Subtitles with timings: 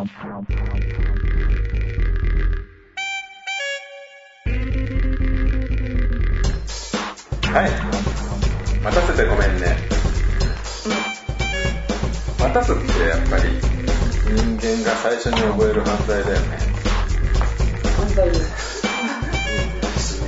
[0.00, 0.06] は
[7.66, 7.70] い。
[8.82, 9.76] 待たせてごめんね。
[12.38, 13.42] 待たすってやっぱり
[14.24, 16.58] 人間が最初に覚える犯罪だよね。
[17.96, 18.82] 犯罪です。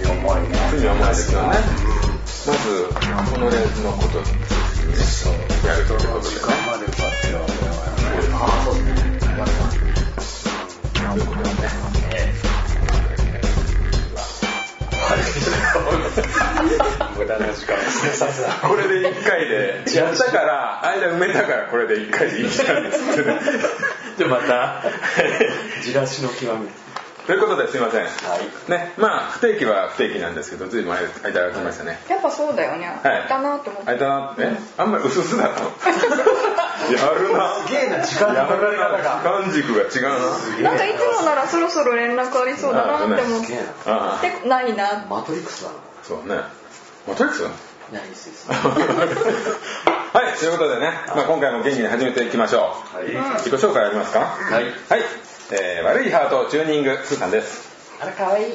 [0.03, 0.63] 罪重いね。
[0.73, 2.89] 罪は重いですよねまず
[3.31, 4.19] このレンズのこと
[5.69, 9.12] やるということで時間まで奪ってるわけだからねああそう
[9.45, 10.73] ですね
[11.05, 11.83] ということでね
[17.17, 19.85] 無駄な時間ですねさすがこれで1回で。
[19.95, 23.41] やったから間埋めたからこれで1回でいいじゃんですってね。
[24.19, 24.83] じゃあまた
[25.83, 26.69] じらしの極み。
[27.27, 28.03] ということですいません。
[28.03, 28.71] はい。
[28.71, 31.99] ねまあ不定期は不定期なんですけどずいぶん間が空きましたね。
[32.09, 32.87] やっぱそうだよね。
[32.87, 33.29] はい。
[33.29, 33.91] だなって思って。
[33.91, 34.33] あいたな。
[34.33, 35.63] ってねあんまり薄々だと。
[35.63, 35.71] や
[36.97, 37.55] るな。
[37.67, 38.35] すげえな時間。
[38.35, 38.89] やるな。
[38.99, 40.71] 時間軸が違うな。
[40.71, 45.07] なんかいつもならそろそろ連絡ありそうだなって思って、ないな。
[45.09, 45.77] マトリックスだな。
[46.03, 46.41] そうね。
[47.07, 47.43] マトリックス
[47.93, 48.57] ナイスです は
[50.35, 52.97] い、ということでね、まあ、今回も元気に始めていきましょう。
[52.97, 53.07] はい。
[53.39, 54.21] 自己紹介ありますか？
[54.21, 54.65] はい。
[54.65, 54.73] はい、
[55.51, 57.69] えー悪いハートチューニング、スーさんです。
[58.01, 58.55] あら、かわいい。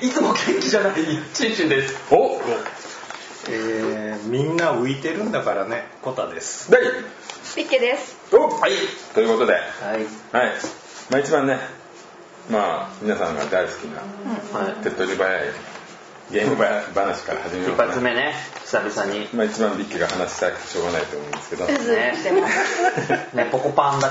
[0.00, 0.92] いつも元気じゃない。
[1.34, 1.94] チンチンです。
[2.10, 2.40] お
[3.48, 5.84] えー、みんな浮いてるんだからね。
[6.02, 6.70] コタです。
[6.70, 6.78] で
[7.56, 8.16] ピッケです。
[8.34, 8.72] おはい、
[9.14, 9.62] ということで、はい。
[10.32, 10.52] はい。
[11.10, 11.58] まあ、一番ね、
[12.50, 14.00] まあ、皆さんが大好きな、
[14.58, 14.74] はい。
[14.82, 15.48] 手っ取り早い
[16.30, 18.32] ゲーム話から始めよ一うかな発目ね。
[18.64, 19.28] 久々に。
[19.34, 21.64] まあ、一番ビッキーが話したくてしょうがないと思うんですけど。
[21.64, 23.36] うずうずしてます。
[23.36, 24.10] ね ポコパンだっ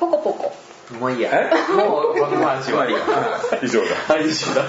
[0.00, 0.56] ポコポコ。
[0.88, 1.30] てもういいや。
[1.32, 1.50] え？
[1.74, 3.00] もうこの話はいいや
[3.62, 4.14] 以上だ。
[4.14, 4.62] はい一緒だ。
[4.66, 4.68] は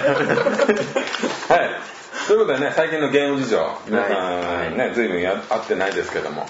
[1.64, 1.80] い。
[2.28, 6.46] ということでね、最近のゲーム事情、皆さはいんね、随分や会ってないですけども、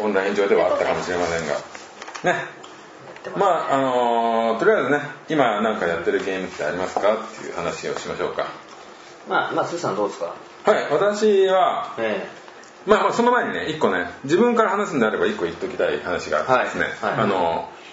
[0.00, 1.54] オンライン上ではあったかもしれませんが、
[2.32, 2.34] ね。
[3.36, 8.46] まあ、あのーとりあえずね、今なんかやってるゲームってありますかっていう話をしましょうか。
[9.28, 10.34] まあまあスーさんどうですか？
[10.64, 12.26] はい、私は、え
[12.86, 17.12] まあまあその前にね、一個ね、自分から話すんであれば一個言っときたい話があってですね、はい。
[17.12, 17.20] はい。
[17.20, 17.84] あのー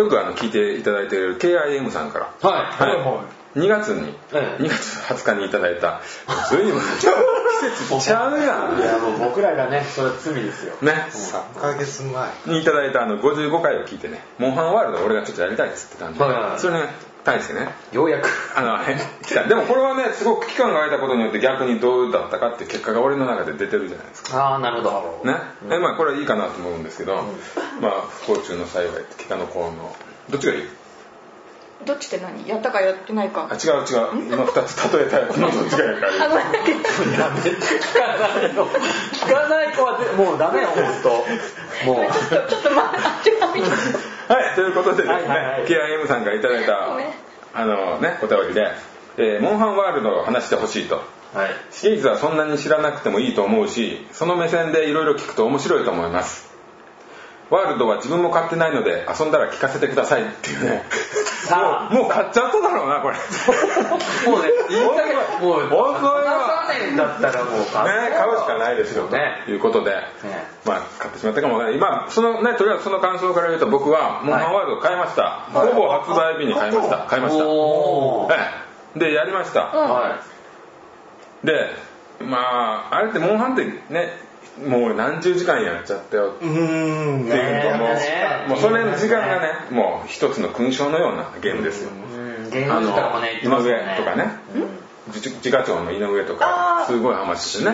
[0.00, 2.52] よくあの聞いていただいている KIM さんから、えは
[2.86, 2.96] い。
[2.98, 3.26] はい、
[3.56, 4.62] 2月に、ええ。
[4.62, 6.00] 2月20日にいただいた、
[6.50, 6.80] 随分。
[7.62, 8.80] 季節ちゃうやん。
[8.80, 10.74] いやもう僕らがねそれは罪ですよ。
[10.82, 11.06] ね。
[11.10, 12.30] 3ヶ月前。
[12.46, 16.42] にいただいたあの55回を聞いてね、モンハンワールド俺がちょっとやりたいっつってたんで、はいはい。
[16.42, 16.82] はいそれに
[17.24, 18.28] 対してね、ようやく。
[18.56, 18.78] あの、
[19.24, 19.44] 来た。
[19.44, 24.44] でもこれはね、すごく期間が空いたことによって逆にどうだったかっていう結果が俺の中で出てるじゃないですか。
[24.44, 25.30] ああなるほど。
[25.30, 25.36] ね。
[25.68, 27.22] でまあこれはいいかなと思うんですけど、
[27.80, 27.92] まあ
[28.26, 29.96] 不幸中の幸いって北の幸能。
[30.30, 30.68] どっちがいい？
[31.84, 32.46] どっちって何？
[32.48, 33.54] やったかやってないかあ、。
[33.54, 34.32] 違う違う。
[34.32, 35.26] 今二つ例えたい。
[35.28, 36.44] このどっちがいいかあ、ごめん。
[36.44, 41.08] やめて聞かないの聞かない子はぜもうダメよ本当
[41.86, 43.70] もう ちょっと、ちょっと待って、違うみたい
[44.28, 44.34] な。
[44.34, 46.96] はい、ということでですね、はいはいはい KIM さんからいただいた
[47.54, 48.70] あのね、お便りで、
[49.18, 51.02] えーモンハンワールドを話してほしいと。
[51.34, 56.51] はいシリーズはそんなに知らなくてもいいと思うし、その目線でいろいろ聞くと面白いと思います。
[57.50, 60.84] ワールドは自分も買ってないので遊んだら聞かせてくださいっていうね。
[61.46, 63.16] さあもう買っちゃっただろうな、これ。
[64.30, 66.22] もうね言いたけどもう本当
[66.96, 69.92] だったらもうね、買うしかないですよとねいうことで、
[70.64, 71.80] まあ買ってしまったかもわからない。
[71.80, 75.48] まあそのね、とりあえずその感想から言うと僕はモンハンワールドを買いました。
[75.52, 77.06] ほぼ発売日に買いました。
[77.06, 77.44] 買いました。
[78.98, 79.64] で、やりました。
[79.66, 80.20] は
[81.44, 81.74] で、
[82.20, 84.16] まああれってモンハンってね、
[84.66, 86.32] もう何十時間やっちゃったよ。
[86.36, 88.48] っていうのも、ねえ。
[88.48, 91.90] もうそれの時間がね、もう一つの勲章のようなゲームですよ。
[92.50, 94.30] 芸能人からもね井上とかね、
[95.08, 97.72] 自自家長の井上とかすごいハマっててね。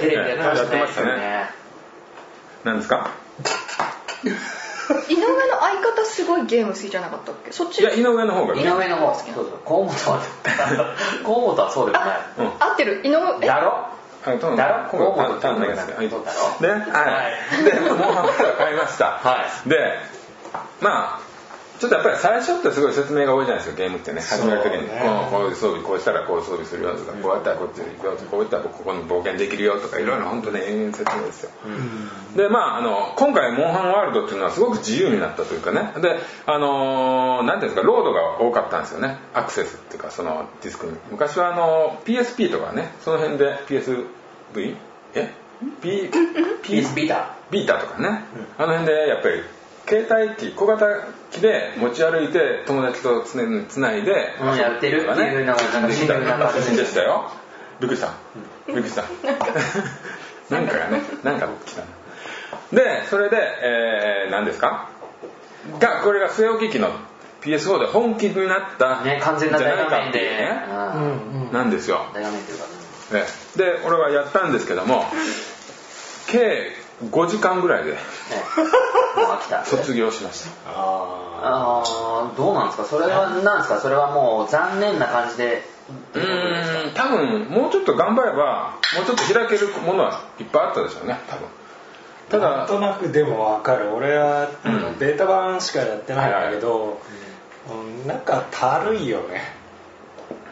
[0.00, 1.16] テレビでやってましたね。
[1.16, 1.50] ね。
[2.64, 3.10] 何ですか？
[5.08, 7.52] 井上の相方すごいゲーム好きじゃなかったっけ？
[7.52, 7.80] そっち？
[7.80, 8.70] いや、井上の方が井ね。
[8.70, 9.58] 上の方そうそう。
[9.66, 10.20] 河本は
[11.24, 12.18] 河本はそうでもない。
[12.38, 12.46] うん。
[12.58, 13.00] 合ってる。
[13.04, 13.20] 井上
[13.60, 13.86] ろ
[14.28, 15.12] あの、多分だろ？
[15.14, 15.94] 今回単単ないですね。
[15.96, 17.22] はいそうだろね、は
[17.60, 17.64] い。
[17.64, 19.04] で、モンハンワールド買いました。
[19.04, 19.94] はで、
[20.80, 21.28] まあ、
[21.78, 24.20] ちょっとやっぱり最初ってすごい説明が多いじゃないですか、ゲームってね。
[24.20, 31.50] 始める時に、ねこういう装備、こうしたらこう装備するよとか、こうやったらこっちで行くよとか、こういったらここに冒険できるよとか、いろいろ本当ね、延々説明ですよ。
[32.36, 35.92] で、まあ、あの、今回、モンハンワールドっていうのはすごく自由になったというかね。
[36.02, 39.18] で、あのーなんていうんですか、ロードが多かったんですよね。
[39.32, 40.94] アクセスっていうか、そのディスクに。
[41.12, 43.56] 昔はあの、PSP とかね、その辺で
[44.54, 44.76] PSV?
[45.14, 45.32] え
[45.82, 46.10] ?P、
[46.62, 47.34] PS ビータ。
[47.50, 48.24] ビータとかね、
[48.58, 49.42] あの辺でやっぱり
[49.88, 50.86] 携帯機小型
[51.30, 55.58] 機で持ち歩いて友達とつねつないで、うんやってるっていうのが
[56.52, 57.30] 写真でしたよ。
[57.80, 58.12] びっくりした。
[58.66, 59.04] びっくりした。
[60.54, 61.82] なんかがねなんか来た
[62.72, 64.88] でそれで、えー、何ですか？
[65.80, 66.90] がこれが据え置き機の
[67.42, 70.64] PS4 で本気になったね完全な大画面で、じゃないかっていうね。
[71.48, 71.52] うん。
[71.52, 72.06] なんですよ。
[72.14, 72.77] 大画面っていうかえ
[73.12, 73.24] え
[73.56, 75.04] で俺はやったんですけども
[76.26, 76.72] 計
[77.10, 77.96] 5時間ぐらいで
[79.64, 80.50] 卒業しました。
[80.70, 82.36] ああー。
[82.36, 82.84] どうなんですか？
[82.84, 83.80] それはなんですか？
[83.80, 85.62] それはもう残念な感じで
[86.14, 91.48] うーん多分もうちょっと頑張ればもうちょっと開けるものはいっぱいあったでしょうね多分。
[92.28, 93.88] ただなんとなくでも分かる。
[93.94, 94.98] 俺は、うん。
[94.98, 97.00] ベータ版しかやってないんだけど、
[97.70, 99.40] うんなんかたるいよね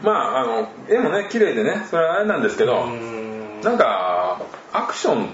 [0.02, 3.61] まああの絵もね綺麗でねそれはあれなんですけど、うん。
[3.62, 4.40] なんか
[4.73, 5.28] アクション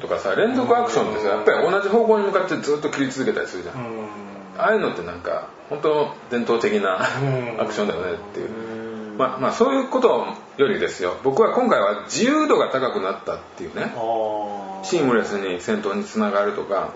[0.00, 4.06] とかさ連続アクションってさやっぱり同じ方向に向かってずっと切り続けたりするじゃん、うん。
[4.58, 7.60] ああいうのってなんか本当伝統的なうん。
[7.60, 8.50] アクションだよねっていう、
[9.18, 11.16] まあまあそういうことよりですよ。
[11.24, 13.92] 僕は今回は自由度が高くなったっていうね。
[14.84, 16.92] シームレスに戦闘につながるとか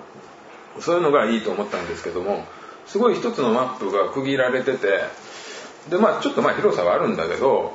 [0.78, 2.44] そういうのがいいと思ったんですけども
[2.86, 5.00] すごい一つのマップが区切られてて
[5.88, 7.72] でまあちょっとまあ広さはあるんだけど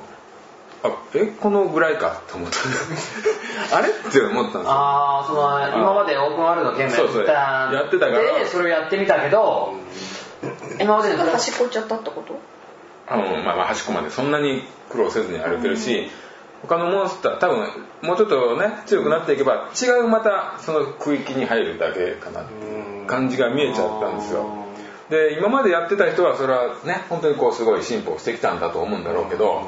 [0.84, 2.58] あえこのぐらいかと思った。
[3.76, 7.22] あれって思ったんですよああその今までオープンワールドのゲームやそうそう。
[7.22, 8.18] ったやってたから。
[8.38, 9.74] でそれをやってみたけど
[10.80, 12.38] 今までの端っこ行っちゃったってこと？
[13.08, 16.10] あのまあまあ端っこまでそんなに苦労せずに歩けるし、
[16.62, 17.68] 他のモンスター多分
[18.02, 24.65] もうちょっとね強くなっていけば違うまたその区域に入るだけかなっていう感じが見えちゃったんですよ
[25.10, 29.62] で今までやってた人はそれはね本当にこうすごい進歩してきたんだと思うんだろうけど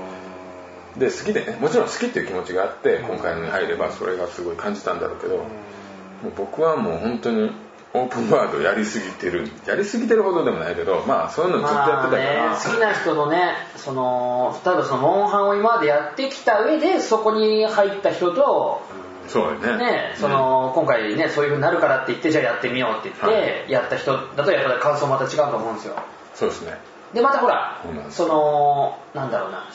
[0.98, 7.50] で好きでねもちろん好きっていう気持ちがあって今回のに入ればそれがすごい感じたんだろうけどもう僕はもう本当に
[7.94, 18.82] オープンワールドやりすぎてるやりすぎてるほどでもないけどまあそういうのずっとやってたかまあねら、好きな人のねその例えばそのモンハンを今までやってきた上でそこに入った人と
[19.28, 19.84] そうだよね。
[19.84, 23.32] ね、その今回ねそういう風になるからって言ってじゃあやってみようって言って、は
[23.68, 25.94] やった人だとやっぱり感想また違うと思うんですよ。
[26.34, 26.78] そうですね。
[27.12, 29.68] でまたほらそのなんだろうな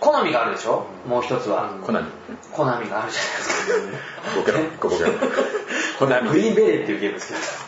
[0.00, 0.84] 好みがあるでしょ？
[1.06, 2.08] もう一つは、コナミ。
[2.50, 4.36] 好みがあるじゃないですか。
[4.36, 4.58] ボケろ。
[4.80, 5.12] ボケろ。
[6.00, 7.18] コナグリーンベレーっていうゲーム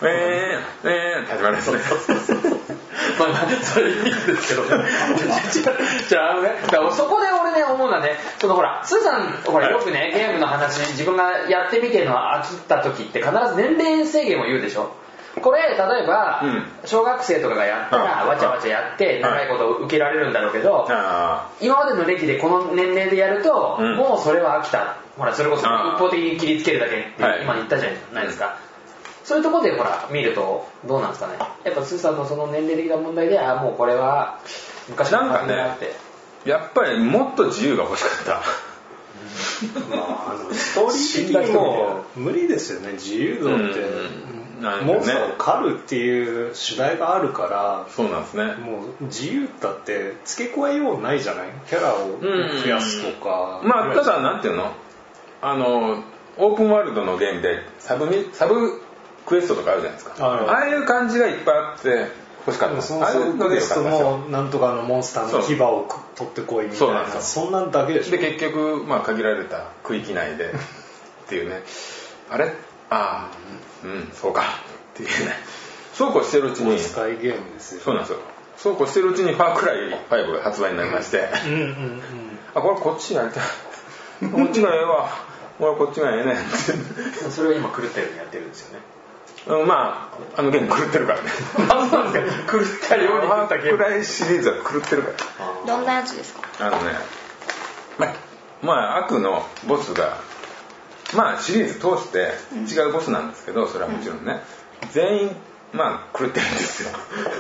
[0.03, 1.79] えー、えー、始まりですね
[3.21, 4.85] まあまあそれいいんですけどね。
[6.09, 14.91] じゃああのねだからそこで俺ね思うのはねそのほらスーさんほらよくねゲームの話自分がやってみてるのは飽きた時って必ず年齢制限を言うでしょ？
[15.43, 16.65] これ例えば、うん。
[16.85, 23.97] 小学生とかがやったらうんわちゃわちゃやって長いこと受けられるんだろうけどあ今までの歴でこの年齢でやると、うん。
[23.97, 24.97] もうそれは飽きた。
[25.19, 27.43] ほらそれこそ一方的に切りつけるだけってはい。
[27.43, 28.57] 今言ったじゃないですか、
[29.25, 31.35] そういうところでほら見るとどうなんですかね。
[31.65, 34.39] やっぱスーさんのその年齢的な問題であーもうこれは
[34.89, 35.89] 昔のなって、ー
[36.45, 38.43] やっぱりもっと自由が欲しかった。
[39.97, 42.93] まあ、あのストーリー的にも無理ですよね。
[42.93, 43.87] 自由度って、う
[44.21, 44.35] ん。
[44.61, 45.01] ね。
[45.03, 48.55] スターを狩るっていう主題があるからそうなんですね。
[48.55, 51.49] もう自由だって付け加えようないじゃない？
[51.69, 54.73] キャラを増やすとか、まあただなんていうの？
[55.43, 56.05] あの
[56.39, 58.81] オープンワールドのゲームでサブミサブ
[59.27, 60.25] クエストとかあるじゃないですか。
[60.25, 60.47] はい。
[60.47, 62.07] ああいう感じがいっぱいあって
[62.47, 62.83] 欲しかった。
[62.83, 68.11] そのああいうのでよクエストもなんとかのモンスターの牙を取ってこいみたいなそんなんだけでしょ。
[68.13, 71.63] で結局、まあ、限られた区域内でっていうね。
[72.31, 72.53] あれ？
[72.91, 73.31] ああ
[73.85, 74.43] うんそうか。
[74.43, 75.33] っていうね。
[75.95, 76.79] そうこうしてるうちに。
[76.79, 78.19] 使いゲームですよそうなんですよ。
[78.57, 79.77] そうこうしてるうちにファークライ
[80.11, 81.29] 5が発売になりまして。
[81.47, 82.01] うんうんうん。
[82.55, 83.43] あこれこっちやりたい。
[84.31, 85.09] こっちがええわ。
[85.61, 87.31] 俺こっちがええねんって。
[87.31, 88.81] それを今狂ったようにやってるんですよね
[89.47, 91.31] うんまああのゲーム狂ってるからね。
[91.69, 95.67] あそうなんですか狂ったようにファークライシリーズは狂ってるから。
[95.67, 96.49] どんなやつですか？
[96.61, 96.95] あのね、
[97.99, 98.13] まあ、
[98.63, 100.17] まあ悪のボスが
[101.15, 102.35] まあシリーズ通して
[102.75, 104.43] 違うボスなんですけどそれはもちろんね。
[104.93, 105.37] 全員
[105.73, 106.91] まあ狂ってるんですよ。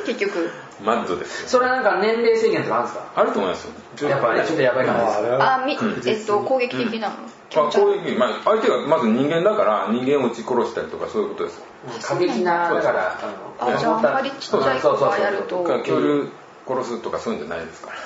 [0.06, 0.50] 結局
[0.82, 1.48] マッドですよ。
[1.48, 3.12] それはなんか年齢制限とかあるんですか？
[3.14, 3.64] あると思います
[4.02, 4.08] よ。
[4.08, 5.18] やっぱりちょっとやばい感じです。
[5.42, 5.78] あみ
[6.10, 11.58] えっと攻撃的なの、まあ、攻撃、まあ、相手がまず人間だから人間を撃ち殺したりとかそういうことです。
[11.58, 11.64] よ
[12.02, 15.62] 過激なだからあのあじゃああんまりちっちゃい子がやると。
[15.62, 16.28] か恐竜
[16.66, 17.96] 殺すとかそういうんじゃないですから。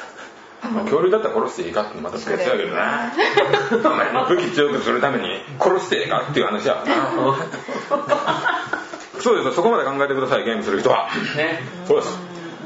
[0.70, 3.12] まあ、恐竜だったら殺していいかってまた別やけどな
[4.28, 6.84] 武器強くするために殺していいかっていう話や
[9.20, 9.52] そうですよ。
[9.52, 11.08] そこまで考えてくださいゲームする人は。
[11.36, 11.60] ね。
[11.86, 12.18] そうです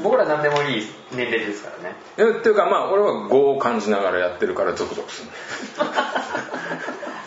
[0.03, 1.95] 僕ら何でもいい年齢ですからね。
[2.17, 5.29] えっていうかまあ俺は業を感じながらやってるからゾクゾクする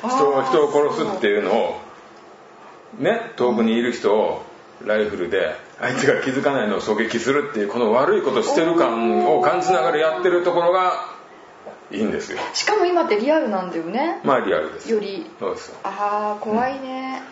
[0.09, 1.80] 人を人を殺すっていうのを
[2.99, 4.42] ね遠くにいる人を
[4.85, 11.16] ライフルで相手が気づかないのを狙撃するっていうこの悪いことしてる感を感じながらやってるところが
[11.90, 12.38] いいんですよ。
[12.52, 14.21] しかも今ってリアルなんだよね。
[14.25, 14.90] まあリアルです。
[14.90, 15.30] より。
[15.38, 15.68] そうです。
[15.68, 17.23] よああ怖いね、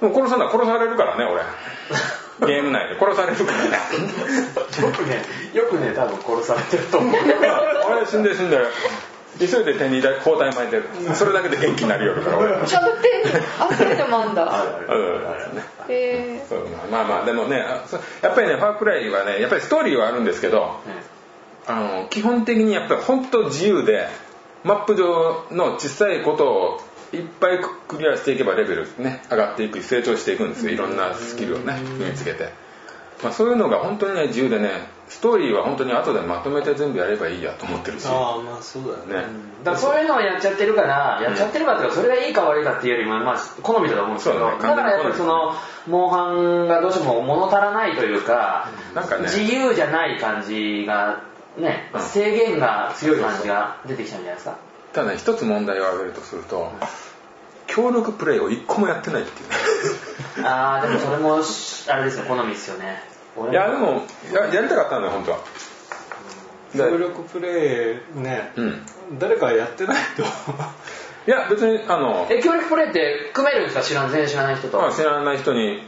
[0.00, 0.48] もう殺さない。
[0.48, 1.42] 殺されるからね俺
[2.46, 2.98] ゲーム内で。
[2.98, 3.64] 殺されるから。
[3.64, 3.70] ね
[4.82, 5.22] よくね
[5.54, 7.14] よくね多分殺されてると思う。
[7.90, 8.56] 俺死んでる死んで。
[8.56, 8.66] る
[9.38, 10.84] 急いで手に包帯巻いてる。
[11.14, 12.38] それだけで元気になりよるから。
[12.38, 13.22] 俺しゃぶって
[13.58, 15.92] あそういうのもあんだうん。
[15.92, 16.42] へえ。
[16.90, 17.58] まあまあでもね
[18.22, 20.80] やっぱりねファークライはねやっぱりストーリーはあるんですけど
[21.66, 24.08] あの基本的にやっぱり本当自由で
[24.64, 26.80] マップ上の小さいことを
[27.12, 30.72] いっぱいクリアしていけばレベルね上がっていく成長していくんですよ。
[30.72, 32.50] いろんなスキルをね身につけて、
[33.22, 34.70] まあ、そういうのが本当にね自由でね
[35.08, 38.04] ストーリーは本当に後でまとめて全部やればいいやと思ってるし。
[38.04, 39.28] ねああまあそうだよね。
[39.64, 44.58] だからそういうのをやっちゃってるから、やっちゃってるかっていうか、それがいいか悪いかっていうよりも、まあ、好みだと思うんですけど、ね。
[44.62, 45.52] だからやっぱりその、
[45.88, 49.24] モンハンがどうしても物足らないというか、なんかね。
[49.24, 51.24] 自由じゃない感じが、
[51.58, 52.00] ね、うん。
[52.00, 54.56] 制限が強い感じが出てきたんじゃないですか。
[54.92, 56.72] ただね一つ問題を挙げるとすると
[57.66, 59.48] 協力プレイを一個もやってないっていう。
[59.48, 59.54] ね
[60.48, 61.34] あー、でもそれも、
[61.88, 63.02] あれですよ、好みですよね。
[63.36, 65.38] 俺いやでもややりたかったんだよ本当は。
[66.74, 68.86] で協力プレイね、うん。
[69.18, 70.22] 誰かやってないと。
[71.26, 73.82] いや別にあのえ、協力プレイって組めるんですか？
[73.82, 74.78] 知らん、全然知らない人と。
[74.78, 75.82] まあ、知らない人に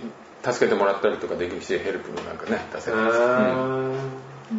[0.45, 3.13] 助けてもらったりとかできるしヘルプもなんかね出せへるし、うん。
[3.17, 3.95] ー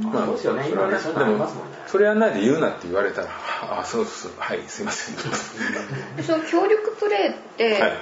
[0.01, 1.77] まあ、そうですよね、今ね、そういうのありますもんね。
[1.87, 5.15] それやんないで言うなって言われたらああそうそうはいすいません。
[6.17, 7.97] でその協力プレイって、はい。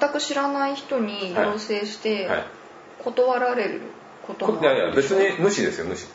[0.00, 2.44] 全く知らない人に要請してはい。
[2.98, 3.80] 断られる
[4.26, 6.06] こともいやいや別に無視ですよ無視。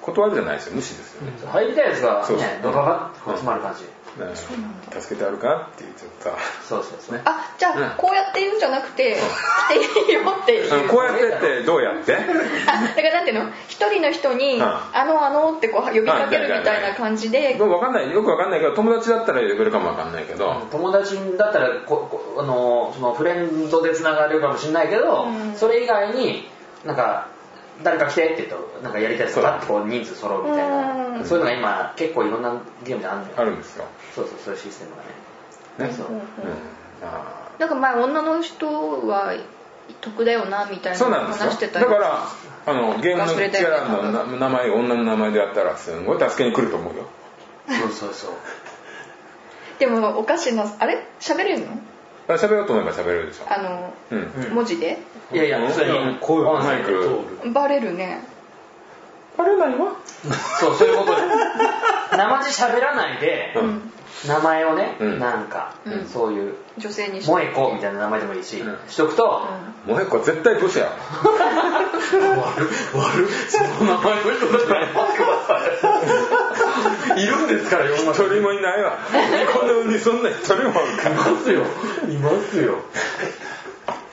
[0.00, 1.22] 断るじゃないですよ無視ですよ。
[1.22, 2.46] ね、入りたいやつがそうそう。
[2.46, 3.84] ね、ドカバッと集まる感じ。
[4.18, 4.34] ね
[5.00, 6.34] 助けてあるかって言っちゃっ
[6.66, 7.20] そうそうそう。
[7.24, 7.96] あじゃあ、うん。
[7.96, 9.16] こうやって言うんじゃなくて
[9.68, 10.88] 来ていいよっていう。
[10.88, 12.16] こうやってってどうやって？
[12.16, 13.50] あだからなんていうの？
[13.68, 14.62] 一人の人に「うん。
[14.62, 17.54] あのあの」ってこう呼びかけるみたいな感じで。
[17.54, 25.54] 分かんないよく分かんないけど友達だったら呼べるかも分かんないけど、友達だったらここあのそのフレンドでつながるかもしれないけど、うん。
[25.54, 26.48] それ以外に
[26.84, 27.28] なんか
[27.82, 31.24] 誰か来てって言うとなんかやりたいやつがパッとこう人数揃うみたいな、うん。
[31.24, 33.40] そういうのが今結構いろんなゲームであるんだよ。
[33.40, 35.90] あるんですよそうそうそういうシステムがね。
[35.90, 35.96] ね。
[35.96, 36.20] そううん。
[37.58, 38.66] なんか前女の人
[39.06, 39.34] は
[40.00, 41.50] 得だよなみたいなそうなんですよ。
[41.50, 42.28] 話してただから
[42.66, 47.08] あのゲームのキャラのな名前女の名前でやったらすごい助けに来ると思うよ。
[47.68, 48.30] そうそうそう。
[49.78, 50.64] でもおかしな。
[50.78, 51.06] あれ？
[51.20, 51.78] 喋れるの？
[52.34, 53.52] あ喋ろうと思えば喋れるでしょ。
[53.52, 54.18] あのうん。
[54.18, 54.98] うん文字で？
[55.32, 56.86] いやいや普通に声が音声マイク。
[57.42, 58.20] 通るバレるね。
[59.36, 59.92] バレないわ。
[60.60, 61.22] そうそういうことで
[62.16, 63.80] 生地喋らないで、うん。
[64.28, 65.18] 名前をね、うん。
[65.18, 66.06] なんか、うん。
[66.06, 68.78] そういう女性に萌え子みたいな名前でもいいし、うん。
[68.88, 69.46] しとくと、
[69.86, 70.92] もう一個絶対ブスや。
[72.10, 74.84] 悪悪その名前の人だってくだ
[75.46, 76.89] さい
[77.22, 78.98] いるんですから世の一人もいないわ。
[79.52, 81.62] この世にそんな一人もいますよ。
[82.08, 82.74] いますよ。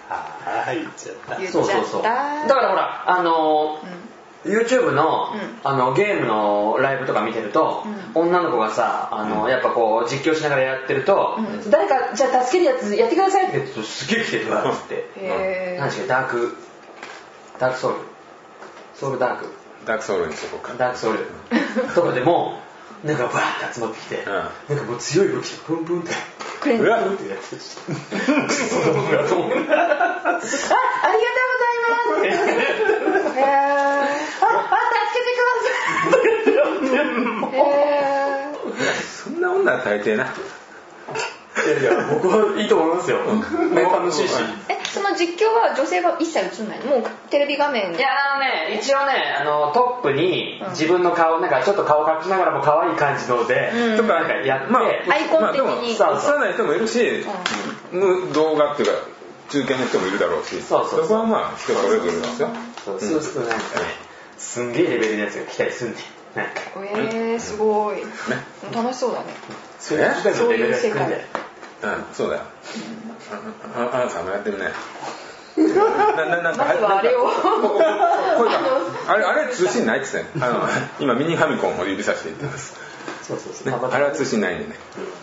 [0.09, 1.39] ああ言っちゃった。
[1.39, 1.67] 言っちゃった。
[1.67, 2.03] そうそうそう。
[2.03, 4.07] だからほらあのー
[4.45, 5.59] YouTube の,、うん。
[5.63, 7.83] あのゲームのライブとか見てると、
[8.13, 11.69] 女の子がさあの、やっぱこう実況しながらやってると、うん。
[11.69, 15.77] 誰かじゃあ助けるやつやってくださいって言うとすげえ来てるわっつって。
[15.79, 16.57] 何でしたっけダーク
[17.59, 17.97] ダークソウル。
[18.95, 19.47] ソウルダーク。
[19.85, 20.73] ダークソウルにしとこうか。
[20.77, 21.25] ダークソウル。
[21.93, 22.59] とかでも
[23.04, 24.34] なんかバーって集まってきて、うん。
[24.34, 26.12] なんかもう強い武器プンプンって
[26.62, 27.94] くれうわプンってやってるしク
[28.54, 31.98] ソどもがと思うあありがとうございま
[33.30, 33.39] す。
[33.39, 34.58] あ、あ、
[35.08, 35.70] 助けてくださ
[36.18, 37.56] い。
[37.56, 37.62] へ
[39.04, 40.34] そんな女は大抵な
[41.65, 43.17] いやいや、僕はいいと思いますよ。
[43.73, 44.33] ね、楽しいし。
[44.33, 46.85] ーえその実況は女性が一切映んないの？
[46.85, 50.69] もうテレビ画面いや、あのね、一応ね、あの、トップにうん。
[50.71, 53.97] 自分の顔、なんかちょっと顔隠しながらも可愛い感じので、うん。
[53.97, 55.97] とかなんかやって、まあアイコン的に。
[55.99, 57.25] まあない人もいるし、
[57.91, 58.99] む動画っていうか
[59.49, 60.61] 中堅の人もいるだろうし。
[60.61, 61.07] そうそうそう。
[61.07, 62.49] こはまあ人それぞれなんですよ。
[62.85, 63.85] そうそうするとなんかね、
[64.37, 65.97] すんげえレベルのやつが来たりすんね
[66.38, 66.44] ん。
[66.44, 68.01] なんか、えー、すごい。
[68.74, 69.25] 楽しそうだね。
[69.79, 71.10] そういう時代のレベルが低いんだよ。
[71.84, 72.41] うんそうだよ。
[73.75, 74.72] あああなたもやってるね。
[76.15, 77.29] なななんか まずはあれを。
[79.08, 80.67] あれあれ通信ないっつってあの
[81.00, 82.74] 今ミニファミコンを指さして言ってます、
[83.24, 83.67] そうそうそう。
[83.67, 84.75] ね、あれは通信ないんでね、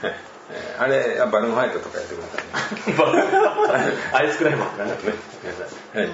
[0.03, 0.17] はい
[0.51, 3.97] えーあれあバルーンファイトとかやってくださいね。
[4.13, 4.93] アイスクライマーとかね。
[5.95, 6.11] はい、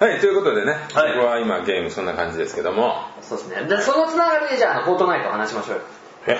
[0.00, 1.14] はい、ということでね、はい。
[1.14, 2.94] 僕は今ゲームそんな感じですけども。
[3.20, 3.68] そうですね。
[3.68, 5.82] で、そのつながりでじゃあ、フォートナイトを話しましょうよ。
[6.26, 6.38] え？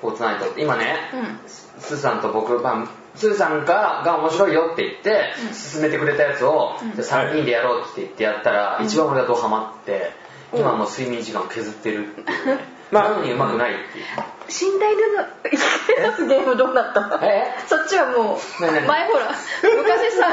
[0.00, 1.38] フォートナイトって今ね、うん。
[1.48, 5.32] スーさんと僕、まあ、スーさんがが面白いよって言って、
[5.72, 6.92] 勧めてくれたやつを、うん。
[6.92, 10.12] じゃあ3人でやろうって言ってやったら、一番俺がドハマって、
[10.54, 12.46] 今はもう睡眠時間を削ってるっていう。
[12.46, 12.58] ね
[12.92, 14.04] まあなのにうまくないっていう。
[14.46, 17.20] 寝台での生きてたゲームどうなった？
[17.26, 17.56] え？
[17.66, 20.26] そっちはもう前ほら昔さ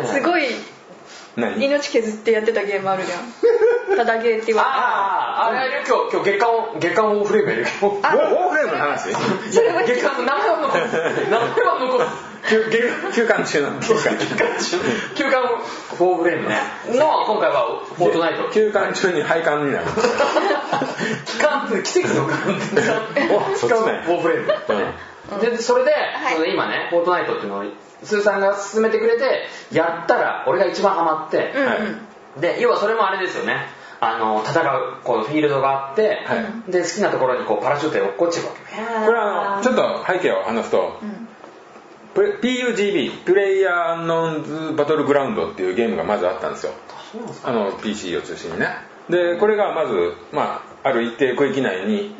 [0.00, 0.73] うんすごい何
[1.36, 3.20] 命削ってやってたゲームあるじゃん。
[3.96, 6.48] ただゲーって言わあああれあれ今日今日月間
[6.80, 7.68] 月間オーフレームやるよ。
[7.82, 9.12] ウォーフレームの話？
[9.50, 11.30] それは月間名前は残す。
[11.30, 12.62] 名前は残す休
[13.14, 13.80] 休館中なの。
[13.80, 14.16] 休館
[15.14, 15.48] 休館
[15.96, 16.56] フォーフレームね。
[16.88, 18.50] の今回はフォートナイト。
[18.50, 19.84] 休館中に廃館になる。
[21.26, 22.34] 期間って奇跡の間
[23.34, 24.02] おそっちね。
[24.04, 24.54] フォーフレーム。
[25.32, 25.40] うん。
[25.40, 25.92] でそれで、
[26.52, 27.64] 今ねフォートナイトっていうのを
[28.04, 32.40] スーさんが勧めてくれてやったら俺が一番ハマって、うんうん、はい。
[32.40, 33.66] で要はそれもあれですよね。
[34.00, 38.60] あの戦うこうフィールドがあって、はで好きなところにこうパラシュートで落っこちるわけ
[39.06, 41.00] これはあのちょっと背景を話すと、
[42.14, 46.72] プレ PUGB プレイヤーアンノーンズバトルグラウンドっていうゲームがまずあったんですよ。
[47.44, 48.68] あの PC を中心にね。
[49.08, 52.14] でこれがまず、まあ、ある一定区域内に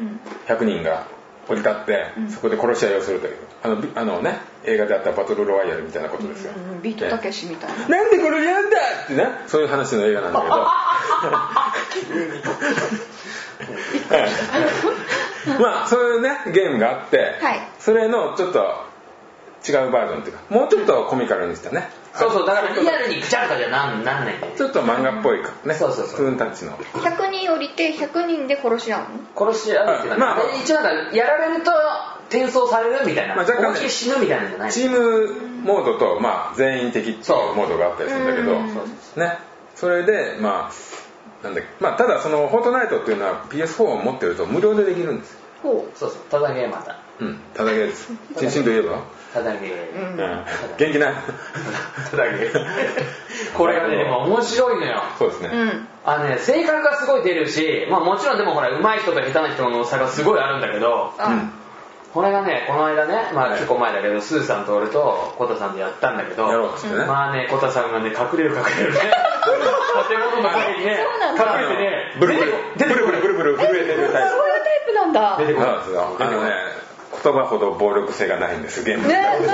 [0.47, 1.07] 100人が
[1.49, 3.37] 降り立って、そこで殺し合いをするという。
[3.63, 7.89] あのびあのね映画であったバトルロワイヤルみたいなことですよ、うんビートたけしみたいな。
[7.89, 10.53] なんでこれやんだってねそういう話の映画なんだけど。
[10.55, 10.67] は
[14.19, 14.29] い
[15.61, 17.69] まあそういうねゲームがあって、はい。
[17.79, 18.84] それのちょっと
[19.67, 21.89] 違うバージョンっていうかもうちょっとコミカルにしたね。
[22.15, 24.35] そうそうだからリアルにぐちゃぐちゃじゃなんなんない。
[24.57, 25.53] ちょっと漫画っぽいか。
[25.67, 25.75] ね。
[25.75, 26.31] そうそうそう。
[26.31, 26.73] ンタッチの。
[26.73, 29.09] 100人降りて100人で殺し合うの？
[29.53, 31.73] 殺し合うっていうか、まあで一応なんかやられると
[32.29, 34.73] 転送されるみたいな、まあ若干死ぬみたいなんじゃない。
[34.73, 35.33] チーム
[35.65, 38.67] モードと、まあ、全員的っていうそうモードがあったりするんだけどうん。
[39.17, 39.39] ね。
[39.75, 45.39] それでまあなんだっけまあただその「フォートナイト」っていうのは PS4 を持ってると無料でできるんですよ。
[45.63, 46.19] ほそうそう。
[46.31, 47.39] ただゲーまたうん。
[47.55, 47.79] ただけ。
[47.79, 49.03] です謹慎といえば？
[49.33, 50.21] ただゲー、う、うん。
[50.21, 50.45] うん。
[50.79, 51.11] 元気な。
[51.11, 51.15] い
[52.11, 52.53] ただゲー
[53.57, 55.03] これがねでも面白いのよ。
[55.19, 55.89] そうですね、うん。
[56.05, 61.51] あのね性格がすごい出るし、まあ、もちろんでもほら上手い人と下手な人の差がすごいあるんだけどあ、うん。
[62.13, 63.59] これがねこの間ね、まあ、はい。
[63.59, 67.05] 結構前だけど、スーさんと俺とコタさんでやったんだけどやろうっつってね。
[67.05, 69.01] まあねコタさんがね隠れる隠れるね。
[70.09, 71.61] 建物の陰にねそうなんだ。
[71.61, 72.55] 隠れてねブルブル。
[72.77, 75.39] ブルブルブルブル震えてるタイそういうタイプなんだ。
[75.39, 76.17] ね出てこないプそうですよ。
[76.21, 76.84] あのね
[77.25, 79.49] 言葉ほど暴力性がないんですゲームなんか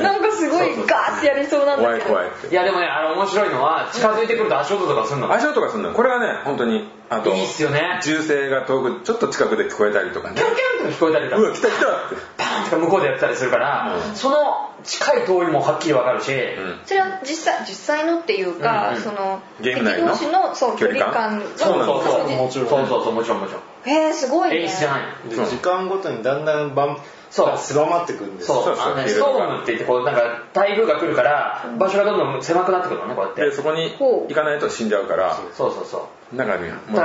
[0.00, 2.10] なんかすごいガーってやりそうなんだ怖いけど。
[2.14, 5.32] 怖いっていやでもねあれ面白いのは近づいてくると足音とかするの。
[5.32, 5.92] 足音がするの。
[5.92, 7.98] これはね本当にあといいっすよね。
[8.04, 10.36] 銃声が遠くちょっと近くで聞こえたりとかね。
[10.36, 12.16] キャンキャンって聞こえたりとかうわ来た来たって。
[12.36, 14.14] パーンとか向こうでやってたりするから、うん。
[14.14, 16.80] その近い遠いもはっきりわかるし、うん。
[16.86, 19.02] それは実際実際のっていうか、うんうん。
[19.02, 20.12] そのゲーム内の？
[20.12, 21.40] 敵同士のそう距距離感？
[21.40, 22.36] 離感そうそうそうそう。
[22.36, 23.62] もちろんそうそうそうもちろんもちろん。
[23.92, 24.62] へえすごいね。
[24.62, 25.28] 演出じゃない。
[25.28, 26.96] で時間ごとにだんだん晩
[27.30, 27.58] そう。
[27.58, 28.64] 狭まってくるんですそう。
[28.64, 28.96] そうそう。
[28.96, 33.42] ねストームって言ってこうなんか台風が来るから場所がどんどん狭くなってくるのねこうやって。
[33.42, 36.36] でそこに行かないと死んじゃうからそうそうそう。
[36.36, 36.58] だから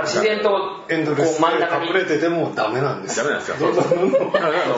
[0.03, 0.57] 自然とこ
[0.87, 1.87] エンドレスう真ん中に。
[1.87, 3.57] 隠れててもダメなんですダメなんですよ。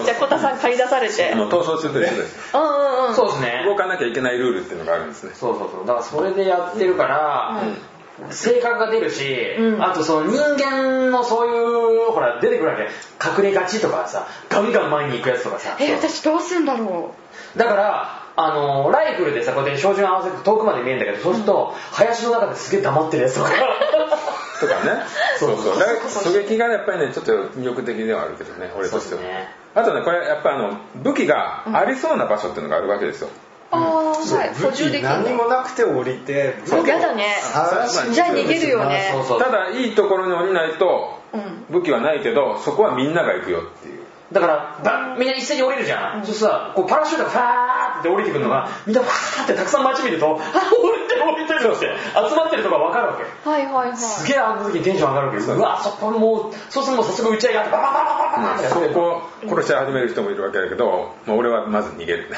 [0.05, 1.31] じゃあコタさん借り出されて。
[1.33, 2.55] あの逃走すると一緒です。
[2.55, 3.15] うんうんうん。
[3.15, 3.63] そうですね。
[3.65, 5.31] 動かなきゃいけないルールっていうのがあるんですね。
[5.33, 5.88] そうそうそう。
[5.88, 7.62] だからそれでやってるから、
[8.32, 9.25] 性格が出るし、
[9.58, 9.84] うん。
[9.84, 12.84] あとその人間のそういうほら出てくるわけ。
[13.43, 15.77] 隠れがちとかさガンガン前に行くやつとかさ。
[15.80, 17.13] え私どうすんだろ
[17.56, 23.51] だからあのライフルでさこうやって照準合わせて遠くまで見えるんだけどそうすると林の中ですげえ黙ってるやつとか。
[24.60, 25.03] とかね。
[25.38, 25.56] そそう。
[25.56, 25.80] うそう。
[25.80, 29.56] だから狙撃がやっぱりねちょっと魅力的ではあるけどね俺としては、そうですね。
[29.75, 35.10] あとねこれやっぱあの武器がありそうな場所っていうのがあるわけですよ、うああはい補武器充できる。
[35.10, 37.25] 何もなくて降りてそうやだね。
[38.13, 39.13] じゃあ逃げるよね。
[39.39, 41.65] ただいいところに降りないとうん。
[41.69, 44.08] 武器はないけどそこはみんなが行くよっていう。
[44.32, 51.88] だからばみんな一斉に降りるじゃん、そしたらこうパラシュートがファーって降りてくるのがみんなファーってたくさん街見るとあ降りてる降りてるって
[52.30, 53.49] 集まってるとか分かるわけ。
[53.49, 53.97] はいはいはい。
[53.97, 55.39] すげえあの時にテンション上がるわけ。
[55.39, 55.60] う。
[55.60, 62.30] わそこもうそうするともう早速打ち合いがあってバババババババってやってそこ殺し始める人もいるわけだけど、まあ、俺はまず逃げる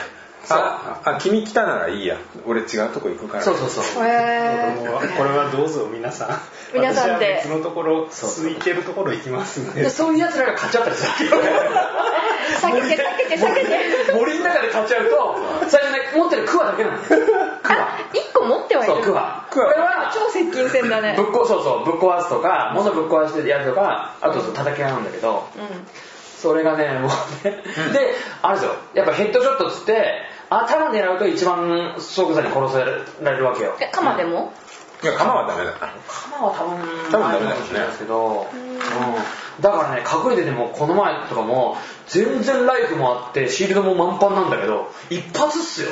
[0.47, 2.17] ああ君来たならいいや。
[2.45, 3.43] 俺違うとこ行くから。
[3.43, 4.05] そうそうそう。
[4.05, 4.07] へ
[4.77, 6.29] これはこれはどうぞ皆さん。
[6.73, 7.43] 皆さんで。
[7.43, 9.83] 私は別のところ空いてるところ行きますんで。
[9.83, 11.49] でそういう奴らが勝っちゃったりするわけ
[12.67, 13.37] 避けて避けて。
[13.37, 17.25] 避けて森の中で勝っちゃうと最初ね持ってるクワだけなんだよ
[17.61, 18.93] クワあ一個持ってはいる。
[18.93, 19.47] そうクワ。
[19.51, 21.15] クワこれは超接近戦だね。
[21.17, 25.47] ぶっこそうそうぶっ壊すとか物ぶっ壊してやるとかあとそう叩き合うんだけど。
[25.55, 25.87] うん。
[26.39, 27.11] それがねもう
[27.43, 27.51] ね、
[27.91, 28.75] であれですよ。
[28.93, 33.77] やっぱヘッドショットっつって頭狙うと一番即座に殺されるわけよ。
[33.79, 34.53] え鎌でも？
[35.01, 35.71] いや鎌はダメだ。
[35.71, 36.77] な鎌は多分
[37.09, 38.79] 多分ダメだよねないかもしれないですけど、うん、
[39.61, 45.89] だからね隠れててもこの前とかも全然ライフもあってシールドも満帆なんだけど一発っすよ。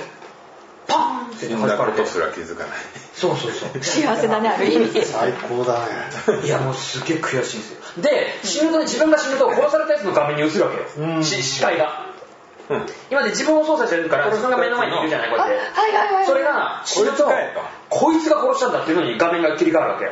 [0.87, 1.47] パンって。
[1.47, 2.77] 死んだ弾かれてことすら気づかない。
[3.13, 3.83] そうそうそう。
[3.83, 6.45] 幸せだねある意味最高だね。
[6.45, 8.01] いやもうすげえ悔しいんですよ。
[8.01, 10.83] で死ぬとね自分が死ぬと殺されたやつの画面に映るわけよ、
[11.15, 11.23] うん。
[11.23, 12.06] し視界が
[12.69, 12.85] うん。
[13.09, 15.55] 今で自分を操作してるから自分が目の前にいるじゃないこうやあって。
[15.79, 17.29] はいはいはいそれが死ぬと
[17.89, 20.11] こいつが殺したんだっていうのに画面が切り替わるわけよ。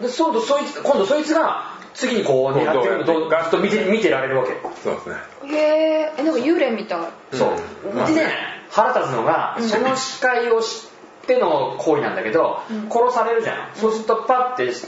[0.00, 4.56] でそうとそいつ今度そいつが次にこう狙ってるのとガッと見て見てられるわけ。
[4.82, 5.16] そうですね。
[5.46, 7.00] へええなんか幽霊みたい。
[7.32, 7.88] そう。
[7.88, 8.06] うん。
[8.06, 8.32] でね
[8.70, 9.68] 腹立つのがうん。
[9.68, 12.88] その視界を知っての行為なんだけどうん。
[12.90, 13.74] 殺されるじゃん。
[13.74, 14.86] そうするとパッて殺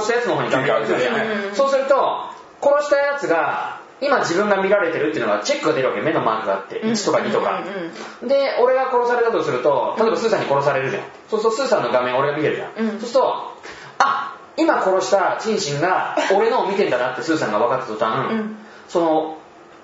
[0.00, 1.52] したやつの方に画面が映るじゃうん。
[1.52, 2.30] んそうすると
[2.62, 7.62] 殺したやつが今自分が見られてるっていうのがチェックが出るわけ目のマークがあって1とか2とか。
[8.22, 11.02] うんで俺が殺されたとすると例えばスーさんに殺されるじゃん。
[11.28, 12.90] そうするとスーさんの画面俺が見てるじゃん、うん。
[12.92, 13.56] そうすると
[13.98, 18.56] あ今殺したチンシンが俺のを見てんだなってスーさんが分かった途端、うん。
[18.88, 19.38] その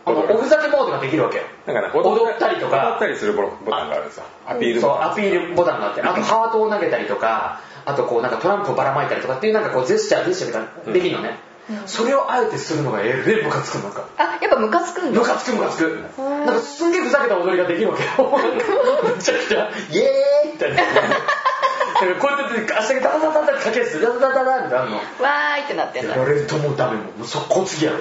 [0.06, 1.44] おふざけモードができるわけよ。
[1.66, 2.90] だから踊ったりとか。
[2.90, 4.24] 踊ったりするボタンがあるんですよ。
[4.46, 5.12] アピールそうボタン。
[5.12, 6.02] アピールボタンがあって。
[6.02, 11.38] あとハートを投げたりとかあとこうなんかトランプをばらまいたりとかっていうなんかこうジェスチャージェスチャーができるのね、
[11.86, 14.08] それをあえてするのがえれえムカつくなんか。
[14.18, 15.20] あやっぱムカつくんだ。
[15.20, 16.00] ムカつくムカつく。
[16.18, 18.38] なんかすんげえふざけた踊りができるわけよ。
[19.16, 20.82] めちゃくちゃイエーイみたいな
[22.20, 27.98] こうやって足だけダダダダダかけるすダダダダダってなるのわーいってなってんだやられるともうダメもう速攻次やる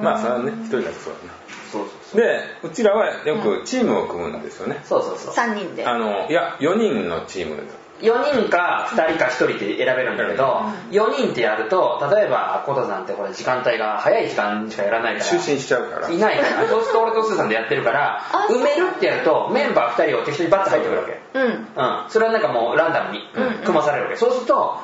[0.00, 1.30] まあそれはね一人だとそうだね
[1.72, 16.10] そうそうでうちらはよくチームを組むんですよねそうそうそう3人であのいや4人のチームです4人か2人か1人で選べるんだけど、4人ってやると例えばコタさんってこれ時間帯が早い時間しかやらないから就寝しちゃうから。
[16.10, 21.20] いないから そうすると俺とスーさんでやってるからあ埋めるってやるとメンバー2人を適当にバッと入ってくるわけ。
[21.34, 21.42] うん。
[21.44, 22.04] うん。
[22.08, 23.52] それはなんかもうランダムにうん。
[23.64, 24.16] 組まされるわけ。
[24.16, 24.76] そうすると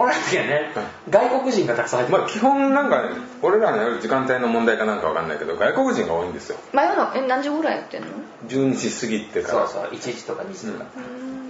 [0.00, 0.72] 俺らの時はね
[1.10, 3.10] 外国人がたくさん入ってまあ基本なんかね
[3.42, 6.56] 俺らのやる時間帯の問題かなんかわかんないけど外国人が多いんですよ。
[6.72, 8.08] 真夜中え何時ぐらいやってんの
[8.48, 9.68] ？12時過ぎてから。
[9.68, 10.86] そうそう1時とか2時とか。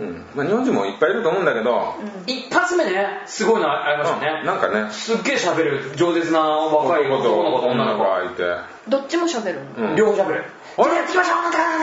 [0.00, 0.24] うん。
[0.34, 1.94] まあ日本人もいっぱいいると思うんだけど
[2.26, 4.40] 一発目ねすごいのありましたね。
[4.40, 4.46] うん。
[4.46, 4.90] なんかね。
[4.90, 8.04] すっげえ喋る饒舌な若い男の子と女の子。
[8.04, 8.42] がいて。
[8.88, 9.90] どっちも喋るの？
[9.90, 9.96] うん。
[9.96, 10.44] 両方喋る。
[10.78, 10.94] あれ？
[10.96, 11.36] やってきましょう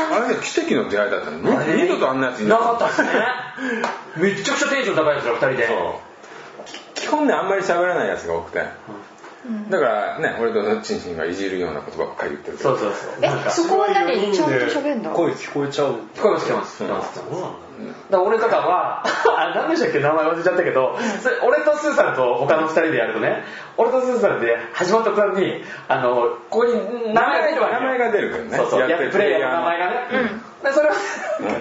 [0.09, 1.37] あれね奇跡の出会いだったの。
[1.75, 2.87] 二度とあんなやついなかった。
[2.87, 3.09] ですね。
[4.17, 5.67] めっちゃくちゃテンション高いやつら2人で。
[5.67, 5.77] そう。
[5.77, 6.06] き
[7.07, 8.65] 基本ねあんまり喋らないやつが多くて。
[9.69, 12.77] だからね俺とチンチンがいじるようなことばっかり言ってるけど。
[12.77, 13.11] そうそうそう。
[13.21, 14.33] えなんかそこは何？
[14.33, 15.93] ちゃんと喋んだ声聞こえちゃう。
[16.15, 16.77] 聞こえます聞こえます。
[16.79, 23.43] そうなんだだから俺とかはあ何でしたっけ名前忘れちゃったけど、それ俺とスーさんと他の2人でやるとね
[23.77, 26.15] 俺とスーさんで始まった途端にあの
[26.49, 26.73] ここに
[27.13, 28.57] 名前が名前が出るけどね。
[28.57, 28.79] そうそう。
[28.81, 29.97] ややってるプレイヤーの名前がね、
[30.63, 30.95] でそれは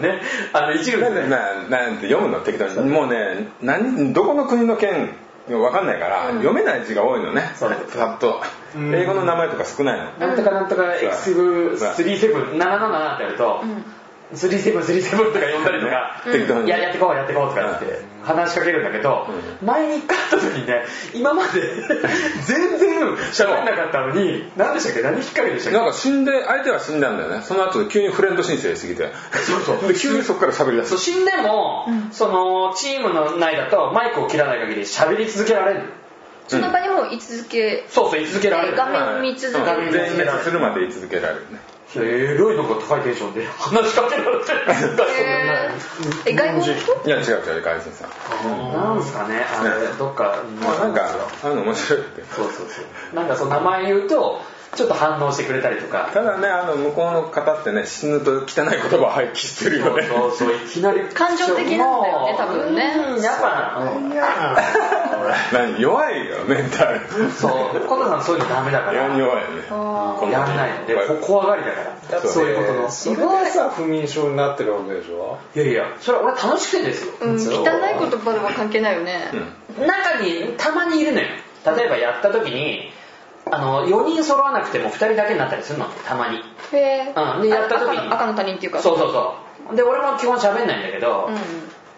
[0.00, 0.22] ね
[0.54, 1.28] あの一軍でね。
[1.28, 2.40] なんでななんて読むの？
[2.40, 2.90] 適当に。
[2.90, 5.10] もうね何どこの国の県
[5.54, 7.70] わかんないから、読めない字が多いのねそう。
[7.70, 8.42] パッと。
[8.74, 13.62] 英語の名前とか少ないの、なんとかなんとかエクスブ37ってやると、
[14.34, 16.68] 3737とか呼んだりとか、適当に。
[16.68, 19.28] ややってこうやってこうとかって話しかけるんだけど、
[19.62, 20.82] 前に一回会った時にね
[21.14, 21.60] 今まで
[22.44, 25.02] 全然喋んなかったのに何でしたっけ？
[25.02, 25.78] 何きっかけでしたっけ？
[25.78, 27.42] なんか死んで相手は死んだんだよね。
[27.42, 29.12] その後急にフレンド申請しすぎて。
[29.32, 29.92] そうそう。
[29.92, 30.98] で急にそこから喋り出す。
[30.98, 35.82] 死んでも、そのチームの内だとマイクを切らない限り喋り続けられる。
[36.48, 38.76] その場にも居続けそうそう居続けられる。
[38.76, 39.92] 画面を見続けはいる。
[39.92, 41.60] 全滅するまで言い続けられるね
[42.02, 44.52] えろいのが高いテンションで話しかけられて
[46.26, 47.08] え外国の人。
[47.08, 48.72] いや違う違う外人さん。
[48.72, 49.44] なんですかね。
[49.44, 50.42] あれどっか。
[50.60, 51.08] まあなんか
[51.42, 52.22] あの面白いって。
[52.24, 53.14] そうそうそう。
[53.14, 54.40] なんかその名前言うと
[54.74, 56.10] ちょっと反応してくれたりとか。
[56.12, 60.02] ただねあの向こうの方ってね死ぬと汚い言葉を廃棄してるよね。
[60.04, 62.94] そうそういきなり感情的なんだよね多分ね。
[63.16, 63.22] うん。
[63.22, 63.80] やっぱ
[65.52, 67.00] 何弱いよメンタル。
[67.30, 67.80] そう。
[67.86, 69.16] コタさんそういうのダメだから。
[69.16, 69.62] 弱いよね。
[69.70, 70.86] あやんないの。
[70.86, 71.80] でこ怖がりだか
[72.12, 72.20] ら。
[72.20, 72.32] そう。
[72.32, 72.90] そういうことの。
[72.90, 75.38] それでさ不眠症になってるわけでしょ？
[75.54, 75.96] いやいや。
[76.00, 77.12] それは俺楽しくてですよ。
[77.20, 79.30] ーうん汚い言葉では関係ないよね。
[79.78, 81.28] 中にたまにいるのよ。
[81.64, 82.92] 例えばやった時に
[83.50, 86.38] あの4人揃わなくても2人だけになったりするのたまに。
[86.72, 87.42] へえうん。
[87.42, 87.98] でやった時に。
[87.98, 88.82] 赤の赤の他人っていうか。
[88.82, 89.36] そうそうそ
[89.72, 89.76] う。
[89.76, 91.28] で俺も基本喋んないんだけど、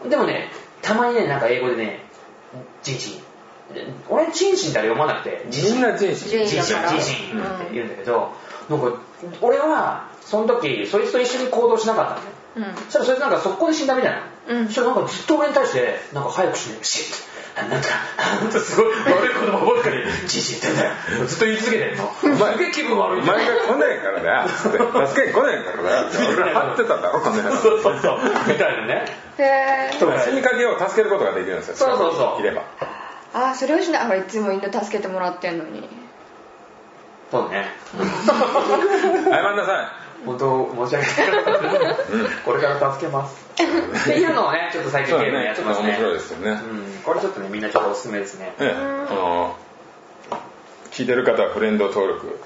[0.05, 2.01] うでもねたまにねなんか英語でね
[2.83, 3.21] 「ジンシン」
[4.09, 6.89] 俺チンシンってあれ読まなくてジンシンみんな人ジ種ジンシンだから。
[6.89, 8.33] ジンシンって言うんだけど、
[8.71, 8.99] なんか
[9.43, 12.38] 俺はその時そいつと一緒に行動しなかったのねんうん
[12.89, 14.67] そしたらそいつなんか速攻で死んだみたいな、うん。
[14.67, 16.79] そしたらなんかずっと俺に対してなんか早く死ね。
[16.83, 17.29] シッ。
[17.69, 17.95] なんとか。
[18.41, 20.05] なんとすごい悪い言葉ばっかり。
[20.27, 21.27] ジンシン言ってんだよ。
[21.27, 22.13] ずっと言い続けてんの。
[22.23, 24.49] お前すげえ気分悪いお前が来ないからだよ。
[24.49, 26.07] つって助けに来ないからだよ。
[26.07, 28.19] って俺張ってただろこの野郎そうそうそう。
[28.47, 29.05] みたいなね
[29.39, 31.77] へえそう死にかけを助けることができるんですよ。
[31.77, 32.41] そうそうそう。
[32.41, 32.63] いれば。
[33.35, 35.89] ああそれをしないあいつも犬助けてもらってんのに。
[37.31, 37.69] そうね。
[39.29, 41.95] 謝んなさい本当申し訳ない。
[42.45, 43.37] これから助けます。
[43.55, 45.95] っていうのをね ちょっと最近ゲームやってますね。
[45.97, 47.03] 白いですよね、うん。
[47.05, 48.53] これちょっとねみんなちょっとおすすめですね。
[48.59, 48.75] ええ。
[48.77, 49.57] あの
[50.91, 52.39] 聞いてる方はフレンド登録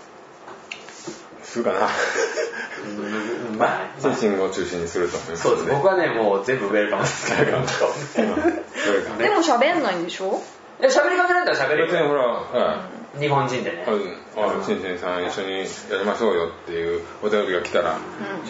[1.43, 1.79] するかな。
[1.81, 3.79] うんまあ。
[3.85, 5.69] ねシンシンを中心にすると思いますそうです。
[5.69, 7.45] 僕はねもう全部ウェルカムですから。
[9.19, 10.43] でも喋んないんでしょ？
[10.81, 11.87] いや喋りかけられたら喋れる。
[11.87, 13.85] 別にほら、はい日本人でね。
[14.35, 15.65] あシンシンさん一緒にや
[15.99, 17.99] りましょうよっていうお便りが来たら、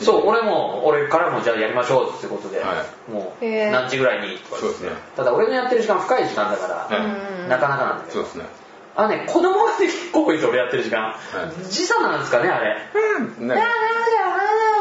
[0.00, 4.90] そう俺も俺からもじゃあやりましょうってことで、はもう何時ぐらいにとかそうですね。
[5.16, 7.42] ただ俺のやってる時間深い時間だから、はい。
[7.42, 8.14] うんなかなかなんだけど。
[8.14, 8.44] そうですね。
[8.94, 11.64] あのね子供がね結構多いです俺やってる時間、い。
[11.64, 12.76] 時差なんですかねあれ。
[13.40, 13.48] うん。
[13.48, 13.58] なん。
[13.58, 13.64] か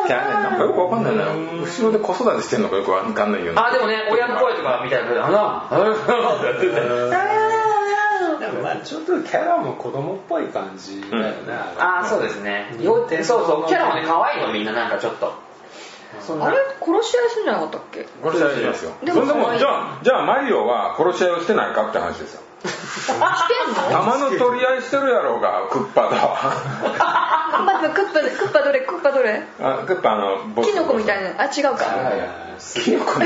[0.08, 1.26] いやなんかよくわかんないな。
[1.62, 7.51] 後ろで子育てしてんのかよくわかんないようなあでもね親の声とかみたいな感じであらあらってやってて
[8.52, 12.74] でもまあちょっとキャラも子供っぽい感じだよね、ああそうですね。
[12.78, 12.84] うん。
[12.84, 15.34] よそうそうキャラもね可愛いのみんななんかちょっと。
[16.42, 18.06] あれ殺し合いするんじゃなかったっけ？
[18.22, 18.92] 殺し合いしますよ。
[19.04, 22.42] でもそれでも可愛いじゃあじゃあマリオは殺し合いをしてないかって話ですよ
[23.90, 24.38] 玉の？
[24.38, 26.16] 取り合いしてるやろうがクッパと。
[27.66, 28.82] 待ってクッパクッパどれ？
[28.82, 29.42] クッパどれ？
[29.60, 31.42] あクッパあのボスキノコみたいな。
[31.42, 31.86] あ違うか。
[32.84, 33.26] キノコの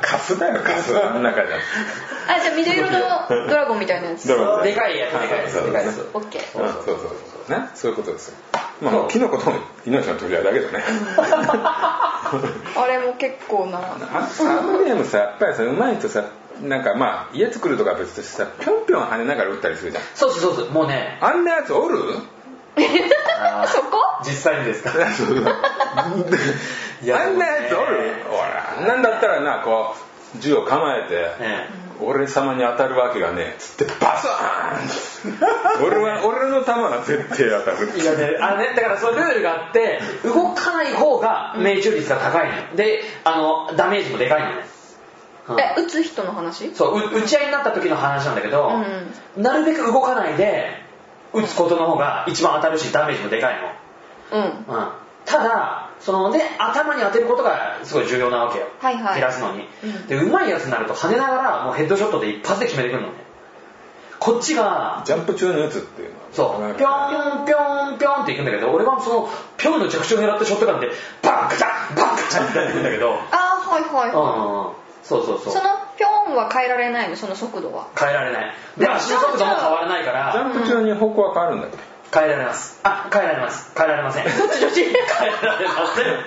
[0.00, 1.52] カスだよカスあんな感じ
[2.28, 2.98] あじゃあ緑色の
[3.48, 4.28] ドラゴンみたいなやつ。
[4.28, 4.64] ドラゴン。
[4.64, 5.52] でかいやつでかいやつ。
[5.52, 6.62] そうでかいやつオッケー。
[6.62, 7.58] うんそうそうそう。
[7.58, 7.68] ね？
[7.74, 8.36] そういうことですよ。
[8.82, 9.06] まそう。
[9.06, 10.82] あキノコとの命の取り合いだけどね。
[11.26, 13.78] あれも結構な。
[13.78, 16.24] ああのゲームさやっぱりさうまいとさ
[16.62, 20.04] なんかまあ家作るとかは別としてさぴょんぴょん跳ねながら撃ったりするじゃん。
[20.14, 21.18] そうそうそうそうもうね。
[21.20, 21.98] あんなやつおる？
[23.66, 23.96] そこ？
[24.24, 24.90] 実際にですか？
[24.96, 24.98] あ
[26.08, 28.12] んなやつおる？
[28.28, 29.94] ほらなんだったらなこ
[30.34, 31.68] う銃を構えてえ
[32.00, 37.90] 俺様に当たるわけがねえつってバサーン俺は俺の弾が絶対当たる。
[37.96, 42.54] えいやねあのねだからそのルールがあって動かない方が命中率が高いの。
[42.56, 44.75] よであのダメージもでかいのね、うん
[45.50, 46.74] え撃つ人の話？
[46.74, 48.72] そうう打ち合いになった時の話なんだけど、
[49.36, 50.70] なるべく動かないで
[51.32, 53.56] 打つことの方が一番当たるしダメージもでかい
[54.32, 54.40] うん。
[54.40, 54.88] の、うん、
[55.24, 59.14] ただそので頭に当てることがすごい重要なわけよ、はいはい。
[59.14, 60.06] 減らすのに、うん。
[60.06, 63.26] でうまいやつになると跳ねながらもうヘッドショットで一発で決めてくるのね。
[64.18, 66.26] こっちがジャンプ中に撃つっていうのは。
[66.32, 69.28] そう、ぴょんぴょんぴょんっていくんだけど、俺はその、
[69.58, 70.88] ぴょんの着地を狙ってショットガンで、
[71.22, 74.72] バンカチャンバンカチャンってやってくんだけど、あーはいはいうんはうんうん、
[75.08, 75.62] そうそうそういそ。
[75.62, 77.16] のピョンは変えられないの？
[77.16, 78.54] その速度は変えられない。
[78.76, 81.78] で、足の速度も変わらないから、ジャンプ中に方向は変わるんだっけ？
[82.12, 82.78] 変えられます。
[82.84, 83.72] あ、変えられます。
[83.76, 84.24] 変えられません。
[84.24, 84.84] どっちどっち？
[84.84, 84.96] 変え
[85.42, 86.06] られません。
[86.06, 86.24] はい、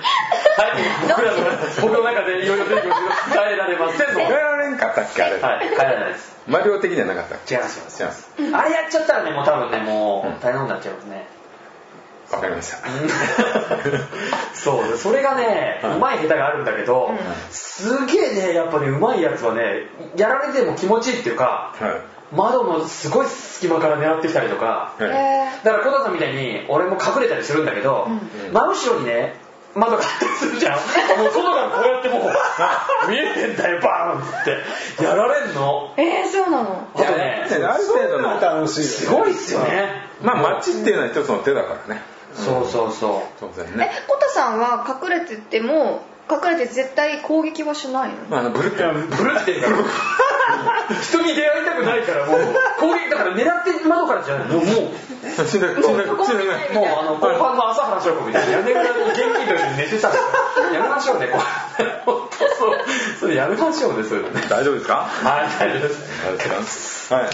[1.07, 1.37] 僕らの、
[1.81, 4.19] 僕の中でいろいろ出てくるけど、変えられませんの。
[4.19, 5.23] 変えはられんかったっけ？
[5.23, 5.39] あれ、い、
[5.69, 6.35] 変えられないです。
[6.47, 8.31] マリオ的にはなかった違います、違いますす。
[8.55, 11.27] あれやっちゃったらね、もう多分ね、もうんう、大変なことになっちゃいますね。
[12.31, 12.77] わかりました。
[14.53, 15.95] そうそれがね、はい。
[15.95, 17.17] うまい下手があるんだけど、うん。
[17.49, 21.91] すげえねやっぱねうまいやつはねやられても気持ちいいっていうかはい。
[22.35, 25.09] 窓のすごい隙間から狙ってきたりとかはい。
[25.09, 28.53] へだから小田さんみたいに俺も隠れたりするんだけど、うん。
[28.53, 29.39] 真後ろにね
[29.75, 30.73] 窓があったりするじゃん。
[31.19, 35.03] もう外からこうやってもう見えてんだよバーンって。
[35.03, 35.93] やられんの？
[35.97, 36.87] ええー、そうなの？
[36.95, 38.91] あとねある程度の楽しいよね。
[38.93, 40.07] すごいっすよね。
[40.21, 42.01] まあ街っていうのは一つの手だからね
[42.35, 43.11] そうそうそう。
[43.21, 43.91] え当然ね。
[44.07, 48.15] コタさんは隠れてても隠れて絶対攻撃はしないの？
[48.29, 48.83] まああのブルッて
[49.15, 49.75] ブルってるから
[51.01, 52.39] 人に出会いたくないからもう
[52.79, 54.75] 攻撃だから狙って窓からじゃないもうもう
[55.25, 60.15] 死んだ死んだ死んだねもうあの後半の朝原翔子みたいな屋根裏に現金と一緒に寝てたか
[60.61, 61.37] らやめましょうねこ
[61.83, 61.85] れ。
[62.05, 62.77] 本当そう。
[63.19, 64.43] それやめましょうねそういうのね。
[64.49, 65.07] 大丈夫ですか？
[65.23, 65.99] はい大丈夫です。
[66.27, 66.65] ありがとうご
[67.15, 67.23] ざい。
[67.23, 67.33] はい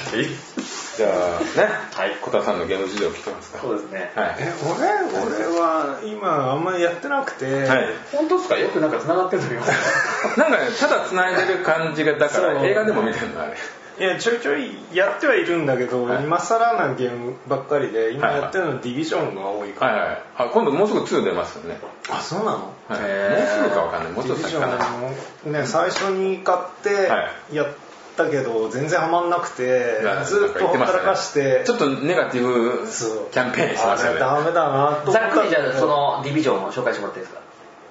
[0.98, 1.48] じゃあね
[1.94, 2.18] はい。
[2.22, 3.60] 小田さんのゲーム事情聞いてますか？
[3.60, 4.12] そうですね。
[4.16, 4.36] はい。
[4.40, 7.86] え俺俺は今あんまりやってなくて、はい。
[8.14, 8.58] 本当ですか？
[8.58, 9.52] よくなんか繋がってる時
[10.38, 13.54] なんかねただ繋いでる感じがだから映画でも見てるのあれ。
[13.98, 16.24] いやちょいちょいやってはいるんだけど、はい。
[16.26, 20.22] 今更なゲームばっかりで今はいはいやってるのはディビジョンが多いから、はいはい。
[20.38, 21.80] あ今度もうすぐ2出ますよね。
[22.10, 22.74] あそうなの？
[22.90, 23.00] はい。
[23.00, 23.06] も
[23.46, 24.12] うすぐかわかんない。
[24.12, 24.68] もうちょっと先かな。
[24.68, 27.68] ディビジョンのね最初に買ってはやっ
[28.16, 32.86] たけど全然ハマんなくて、ずっとほったらかしてちょっとネガティブ
[33.32, 34.20] キャンペーンしましたよね。
[34.20, 37.42] ダメだなと思ざっくりじゃあそのディビジョンを紹介してもらっていいですか？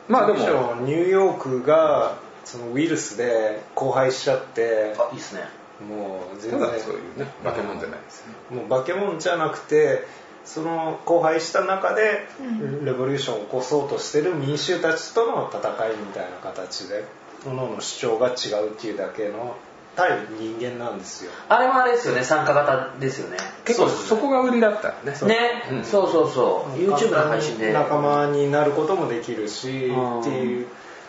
[0.08, 5.42] まあでディビジもョンニューヨークがそのウイルスで荒廃しちゃってあいいっすね。
[5.88, 10.06] もう全然そういうね化け物じゃないですもう化け物じゃなくて
[10.44, 12.84] その荒廃した中でうん。
[12.84, 17.04] レボリューションを起こそうとしてる民衆たちとの戦いみたいな形で
[17.42, 19.56] 各々の主張が違うっていうだけの
[19.96, 21.30] 対人間なんですよ。
[21.48, 23.36] あれもあれですよね参加型ですよね。
[23.64, 25.14] 結構そこが売りだったよね。
[25.14, 25.84] それね、うん。
[25.84, 26.78] そうそうそう。
[26.78, 27.72] YouTube の配信で。
[27.72, 30.66] 仲間になることもできるしうんっていう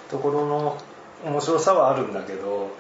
[0.10, 0.78] ところの
[1.26, 2.76] 面白さはあるんだけど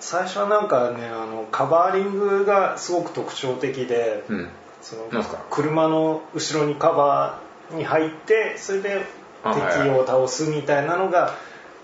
[0.00, 4.48] 最初はなんかねあのカバーリングがすごく特徴的で、うん。
[4.82, 5.38] そのなんすか？
[5.48, 9.06] 車の後ろにカバーに入ってそれで
[9.44, 11.36] 敵を倒すみたいなのが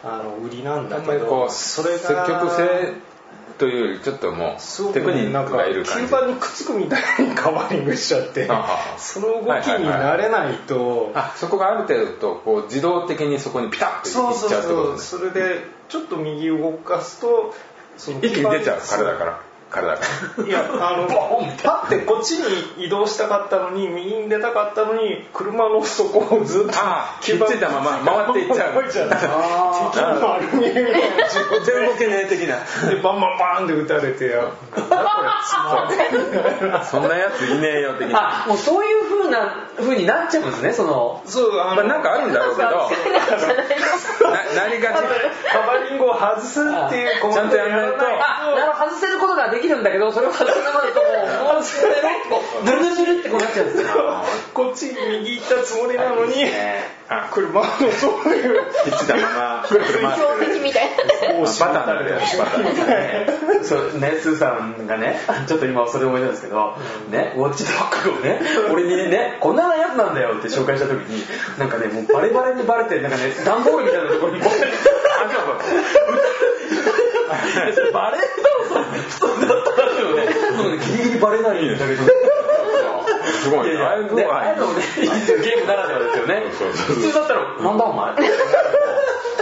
[0.04, 2.94] あの売りなんだけどそれが積極性
[3.58, 6.04] というよりちょっともうテクニックがいる感じ。
[6.06, 8.48] 吸盤にくっつくみたいにカバーリングしちゃって
[8.96, 11.10] その動きに慣れないと。
[11.14, 17.54] あそこがある程度とこう自動的にそこにピタッといっちゃうってこそうとですそれでちょっと右動かすと
[17.96, 20.00] その一気に出ちゃう体から体か
[20.38, 21.06] らいやあの
[21.62, 28.82] パッてこっちに移動したかったのに右に出たかったのに車の底をずっとああひっついたまま回っていっちゃう。
[28.84, 31.28] 敵の丸見えみたいな。
[31.64, 32.56] 全動けねえ的な。
[32.88, 35.96] でバンバンバンって撃たれてなんだこれつまんね
[36.82, 38.44] えそんなやついねえよ的な。
[38.44, 41.22] あもうそういう風な風になっちゃうんですねその。
[41.26, 42.68] そうあのまあなんかあるんだろうけど。
[44.30, 44.94] な何がち。
[45.52, 47.98] カバーリングを外すっていうコマンドをやらないと。
[48.78, 51.00] 外せることができるんだけどそれを外せなかったと
[51.44, 53.88] もうもう捨てろってこうズルズルってこうなっちゃうんですよ。
[54.54, 54.86] こっち
[55.22, 56.34] 右行ったつもりなのに
[57.10, 58.70] あ車のそういう。
[58.84, 60.98] ひっついたままくるくる回って強敵みたいな。
[61.32, 62.02] るバターな。
[62.02, 66.76] んだよバターそうね、スーさんがね、ちょっと今それ思い出したんですけど、
[67.10, 68.40] ね、ウォッチドッグをね、
[68.72, 71.24] 俺にね、こんなやつなんだよって紹介した時に、
[71.58, 74.58] なんかね、もうバレバレにバレて、なんかね、段ボールみたいなところにこう
[77.92, 78.84] バレる だろ、それ。
[78.84, 80.28] 普通だったらしいよね。
[80.84, 82.02] ギリギリバレないんだけど。
[83.42, 83.70] すごい。
[83.70, 84.00] ねああい。
[84.00, 84.82] うのね
[85.42, 86.42] ゲームならではですよね。
[86.50, 88.14] 普通だったら、なんだお前。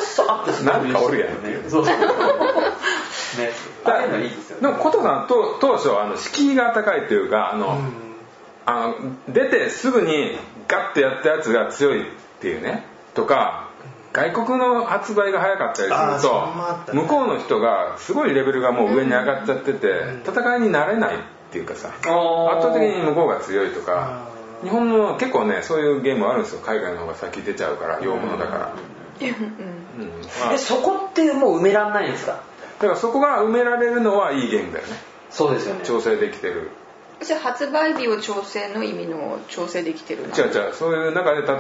[0.01, 1.63] さあってなんかおるやんっていう。
[1.63, 1.69] ね。
[1.69, 1.97] そうそう。
[1.97, 3.53] ね、
[3.85, 4.63] ああいうのいいですよね。
[4.63, 7.79] でもコトさんと当初あの敷居が高いというかあの、
[8.65, 8.95] あの
[9.33, 12.85] 出てすぐにガッとやったやつが強いっていうね。
[13.15, 13.71] とか
[14.13, 19.89] 外国の発売が早かったりすると、向こうの人がすごいレベルがもう上に上がっちゃってて、
[20.27, 21.17] 戦いになれない。
[21.17, 21.19] っ
[21.57, 24.29] ていうかさ圧倒的に向こうが強いとか
[24.63, 26.61] 日本の結構ねそういうゲームあるんですよ。
[26.61, 28.75] 海外の方が先出ちゃうから洋物だから、
[29.21, 29.29] うん。
[29.29, 30.11] うん。
[30.41, 32.43] まあで、そこってもう埋めらんないんですか？
[32.81, 34.93] だからそこが埋められるのはいいゲームだよね。
[35.31, 35.81] そうですよね。
[35.85, 36.71] 調整できてる。
[37.23, 41.57] じゃあ発売日を調整の意味の調整できてるな違う違うそういう中で例えば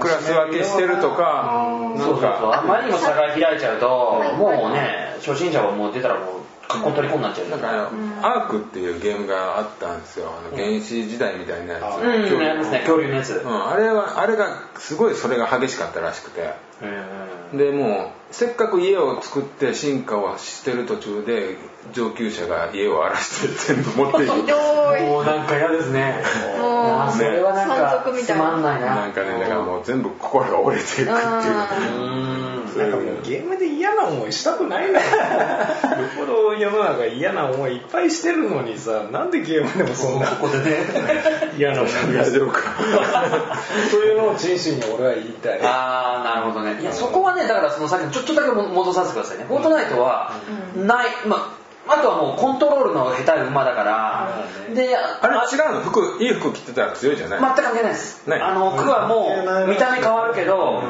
[0.00, 2.20] クラス分けしてるとかなそう。
[2.20, 6.40] かあまりにも差が開いちゃうと、はいもうね、初心者はもう出たらもう、
[6.76, 7.48] 格好取り込んになっちゃう？
[7.48, 10.30] なんかあのアークっていうゲームがあったんですよ。
[10.30, 13.08] あの原始時代みたいなやつ、うん、うん、恐竜。
[13.08, 13.34] のやつ。
[13.34, 16.40] うん、あれはあれがすごいそれが激しかったらしくて。
[16.42, 16.48] うん
[17.56, 21.56] でもうせっかく家を作って進化をしてる途中で
[21.92, 24.32] 上級者が家を荒らして全部持っていく。
[25.06, 26.22] もうなんか嫌ですね。
[26.58, 27.12] もう。
[27.16, 28.76] それはなん山かつまんな。
[28.76, 28.94] いな。
[28.94, 31.16] なんかねだからもう全部心が折れていくっていう。
[32.76, 40.76] なんかもうゲームで嫌な思いしたくないんだよよっぽど世の中嫌な思いいっぱいしてるのにさなんでゲームでもそんなここでね。
[41.56, 42.60] 嫌な思いが大丈夫か。
[43.90, 45.60] そういうのを真摯に俺は言いたい。
[45.62, 46.65] あー、なるほどね。
[46.72, 49.44] いや、そこはね、だからそのさっきのちょっとだけ戻させてくださいね。
[49.44, 50.32] フォートナイトは、
[50.76, 51.54] ない、ま
[51.88, 55.80] あ、あとはもうコントロールの下手い馬だから、で、あれ違うの？
[55.82, 57.40] 服いい服着てたら強いじゃない？
[57.40, 58.28] 全く関係ないです。
[58.28, 58.40] ない。
[58.40, 59.28] あの、区はも
[59.66, 60.82] う見た目変わるけど、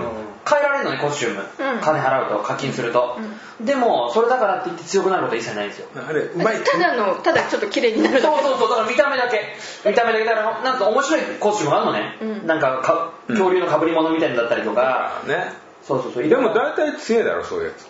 [0.48, 1.40] 変えられるのね、コスチューム。
[1.40, 1.80] うん。
[1.80, 3.18] 金払うと、課金すると。
[3.60, 5.88] でも、それだからって言って強くなることは一切ないんですよ。
[5.96, 6.56] あれうまい。
[6.62, 8.20] ただのただちょっと綺麗になる。
[8.22, 9.40] そうそうそう、だから見た目だけ。
[9.84, 12.18] 見た目だけだから、なんか面白いコスチュームがあるのね。
[12.40, 12.46] うん。
[12.46, 15.52] なんかか、恐竜の被り物みたいなのだったりとか、ね
[15.86, 16.28] そうそうそう。
[16.28, 17.86] でも大体強いだろそういうやつ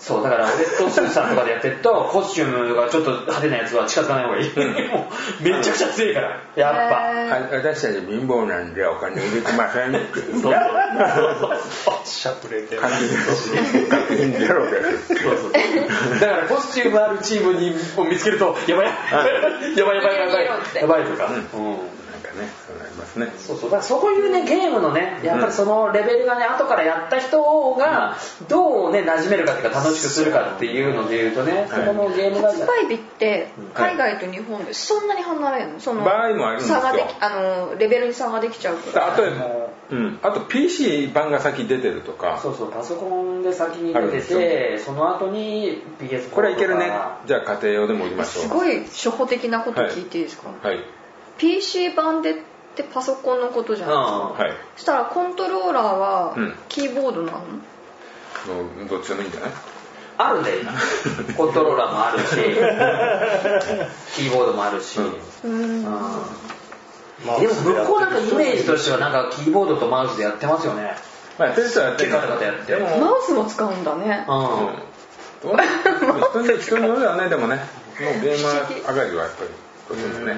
[0.00, 4.48] そう、だから俺とスーさんとかでやってると、 コスチュームがちょっと派手なやつは近づかない方がいい。
[4.88, 5.06] も
[5.40, 6.40] う、めちゃくちゃ強いから。
[6.56, 6.74] やっ
[7.50, 7.56] ぱ。
[7.56, 10.54] 私たち貧乏なんでお金入れてませんっていうそう
[12.04, 16.20] しゃくれてる感じです学品ゼロですそうそう。
[16.20, 21.30] だからコスチュームあるチームにを見つけると、やばいやばい、 やばいやばいやばい、とか。
[21.54, 21.99] うんなんか
[22.40, 23.32] ねそうなりますね。
[23.38, 23.70] そうそう。
[23.70, 28.16] だからそういうね、ゲームのね、やっぱりそのレベルがね、後からやった人が、
[28.48, 35.80] どうね、馴染めるかっていうか、楽しくするかっていうので言うとね、そこのゲームが、発売日って海外と日本でそんなに離れるの？
[35.80, 36.76] その場合もあるんですよ。
[36.76, 38.98] 差ができあのレベルに差ができちゃうか。
[38.98, 39.46] ら例えば、
[39.90, 42.38] うん、あと PC 版が先出てるとか。
[42.42, 46.90] そうそう、パソコンで先に出てて、その後に PS4 これいけるね。
[47.26, 48.42] じゃあ家庭用でも売りましょう。
[48.44, 50.78] すごい初歩的なこと聞いていいですか、はい
[51.40, 52.34] PC 版でっ
[52.76, 54.52] てパソコンのことじゃないですか、うんはい。
[54.76, 56.54] そしたらコントローラーはうん。
[56.68, 57.44] キーボードなの、も
[58.84, 59.50] うどっちでもいいんじゃない？
[60.18, 60.72] あるんだよ今
[61.34, 62.34] コントローラーもあるし。
[64.14, 64.98] キーボードもあるし、
[65.44, 65.82] うん。
[65.82, 70.94] まあでも向こうなんかイメージとしてはなんかキーボードとマウスでやってますよね。
[71.38, 72.10] まあやってる人はやってる。
[73.00, 74.26] マウスも使うんだね。
[74.28, 74.36] うん、
[75.42, 75.56] どう？
[76.44, 77.56] 人に人によるよねでもね。
[78.00, 79.50] もうゲーマー上がりはやっぱり
[79.88, 80.34] どうしてもね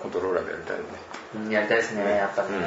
[0.00, 0.88] コントローラーでやりたいよね。
[1.36, 2.58] うん、やりたいですねやっぱりね、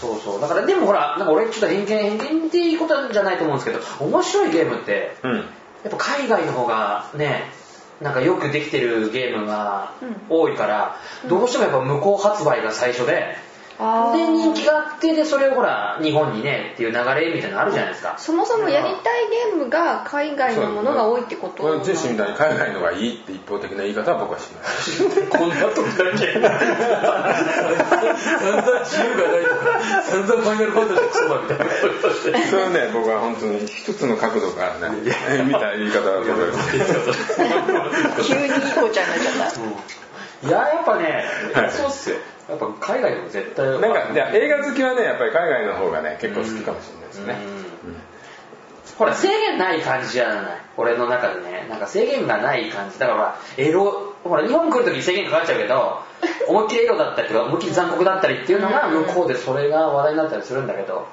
[0.00, 0.40] そうそう。
[0.40, 5.36] だからでもほらなんか俺ちょっと偏見偏見っていうことじゃないと思うんですけど面白いゲームってうん。
[5.36, 5.40] や
[5.88, 7.44] っぱ海外の方がね
[8.00, 9.92] なんかよくできてるゲームが
[10.28, 10.96] 多いから、
[11.28, 13.36] どうしてもやっぱ向こう発売が最初で、
[13.74, 13.82] で
[14.28, 18.14] 人気があってでそれをほら日本にねっていう流れみたいなのあるじゃないですか。
[18.18, 24.64] そもそもやりたいゲームが海外のものが多いってことこれジェシーみたいに海外のがいいって一方的な言い方は僕はしない
[25.28, 31.54] こんな時だけ散々自由がないとか散々ファイナルファンタジークソだみた。
[31.56, 31.64] いな
[32.46, 34.96] それはね僕は本当に一つの角度からね
[35.44, 36.72] 見た言い方だと思います。
[38.22, 39.62] 急にいい子ちゃんになっちゃっ
[40.42, 40.48] た。
[40.48, 41.70] いややっぱね、はい。
[41.70, 42.16] そうっすよ
[42.48, 47.36] やっぱ海外でも絶対なんかいや映画好きはねやっぱり海外の方がね結構好きかもしれないですね。
[48.98, 49.14] ほら。
[49.14, 50.60] 制限ない感じじゃない？
[50.76, 51.66] 俺の中でね。
[51.70, 52.98] なんか制限がない感じ。
[52.98, 56.00] だからほらエロほら日本来る時に制限かかっちゃうけど
[56.48, 61.06] 思いっきりエロだったりとか思いっきり残酷だったりっていうのが向こうでそれが話題になったりするんだけど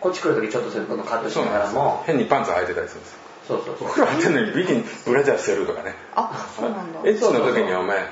[0.00, 3.18] こっち来る時ちょっとそういうのカットしながらも変にパンツ履いてたりするんですよ。
[3.48, 3.88] そうそうそう。
[3.88, 5.94] お風呂入ってんのにビキニブラジャーしてるとかね。
[6.14, 7.00] あそうなんだ。
[7.04, 8.02] エッチの時にお前し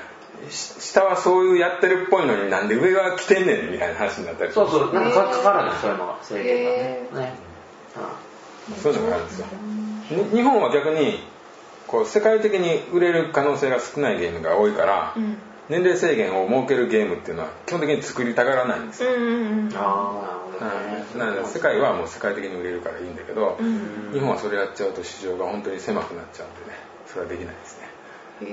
[0.49, 4.93] 下はそういうやってるっぽいのになんで上は着てんねんみたいな話になったりそうそう。
[4.93, 6.17] なんかかかかるんですそういうのが。
[6.21, 6.77] 制限がね。
[7.17, 7.33] へね、
[8.81, 9.47] そういうのがあるんですよ。
[10.11, 11.19] に日本は逆に
[11.87, 15.37] こう世界的に売れる可能性が少ないゲームが多いから、うん。
[15.69, 19.73] 年齢制限を設けるゲームっていうのは基本的に作りたがらないんですよ、うんうんうん。
[19.75, 21.25] ああなるほどね。
[21.25, 24.11] なので世界はもう世界的に売れるからいいんだけど、ん。
[24.13, 26.77] 日本はそれやっちゃうと市場が本当に狭くなっちゃうんでね。
[27.07, 27.89] それはできないですね。
[28.41, 28.47] うん。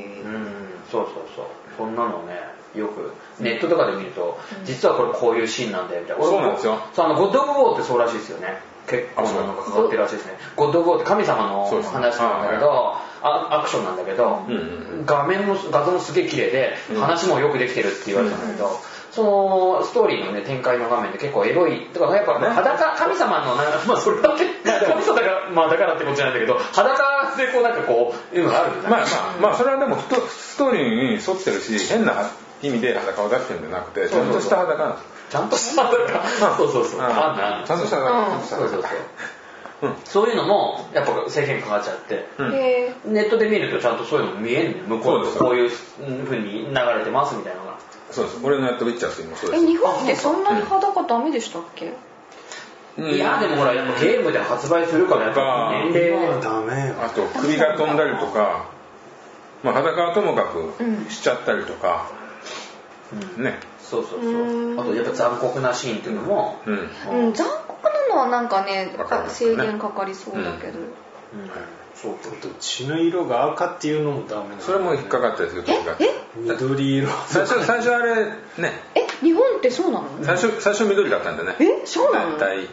[0.90, 1.46] そうそうそう
[1.76, 2.40] そんなのね
[2.74, 6.24] よくネットとかで見ると、実はこれこういうシーンなんだよみたいな。
[6.24, 6.78] そうなんですよ。
[6.92, 8.58] そうあのゴッド・オブ・ウォーってそうらしいですよね。
[8.86, 10.34] 結構なのがかかってるらしいですね。
[10.56, 14.58] ゴッド・オブ・ウォーって神様の話なんだけどあアクションなんだけど、うんう
[15.02, 18.70] ん画面も画像もすげえ綺麗で話もよくできてるって言われたんだけど、
[19.14, 22.48] そのストーリーのね展開の画面で結構エロいとかやっぱね。
[22.48, 29.00] 裸神様のな まあそれだけ神様だからまあだからってことじゃないんだけど裸でこうなんかこういうのがあるまあまあ
[29.40, 32.30] まあそれはでもストストーリーに沿ってるし変な
[32.62, 35.14] 意味で裸を出してるんじゃなくてちゃんとした裸なんですよ。
[35.30, 36.56] ちゃんとした裸？
[36.56, 37.00] そうそうそう。
[37.00, 37.06] うん。
[37.06, 37.64] あんな。
[37.66, 38.40] ちゃんとした裸。
[38.42, 38.82] そうそうそう。
[38.82, 38.94] 裸
[39.82, 39.94] うん。
[40.04, 42.54] そういうのもやっぱ制限かかっちゃってうん。
[42.54, 44.84] へネットで見るとちゃんとそういうの見えんねん。
[44.84, 45.70] 向こうこういう
[46.24, 47.78] 風に流れてますみたいなのが
[48.14, 48.38] そうです。
[48.44, 49.62] 俺のやったウィッチャーズもそうです。
[49.64, 51.92] ーえ日本ってそんなに裸ダメでしたっけ？
[52.96, 53.10] うん。
[53.10, 56.28] いやでもほらやっぱゲームで発売するからやっぱ年齢。
[56.28, 56.88] まあダメ。
[56.88, 58.70] よあと首が飛んだりとか、
[59.64, 62.10] まあ、裸はともかくしちゃったりとか、
[63.36, 63.58] ね。
[63.82, 64.30] そうそうそう。
[64.30, 64.80] うん。
[64.80, 66.90] あとやっぱ残酷なシーンっていうのもうん。
[67.26, 68.94] うん残酷なのはなんかね
[69.28, 69.66] 制ね。
[69.66, 70.90] 限かかりそうだけど、うん
[72.04, 75.96] そう血の色が赤っていうのもダメなのそれも引っかかったりする時が。
[75.98, 76.06] え？
[76.36, 77.08] 緑色。
[77.26, 78.32] 最初最初あれね。
[78.94, 79.06] え？
[79.22, 80.08] 日本ってそうなの？
[80.22, 81.56] 最初最初緑だったんでね。
[81.60, 81.86] え？
[81.86, 82.36] そうなの？
[82.36, 82.68] 大体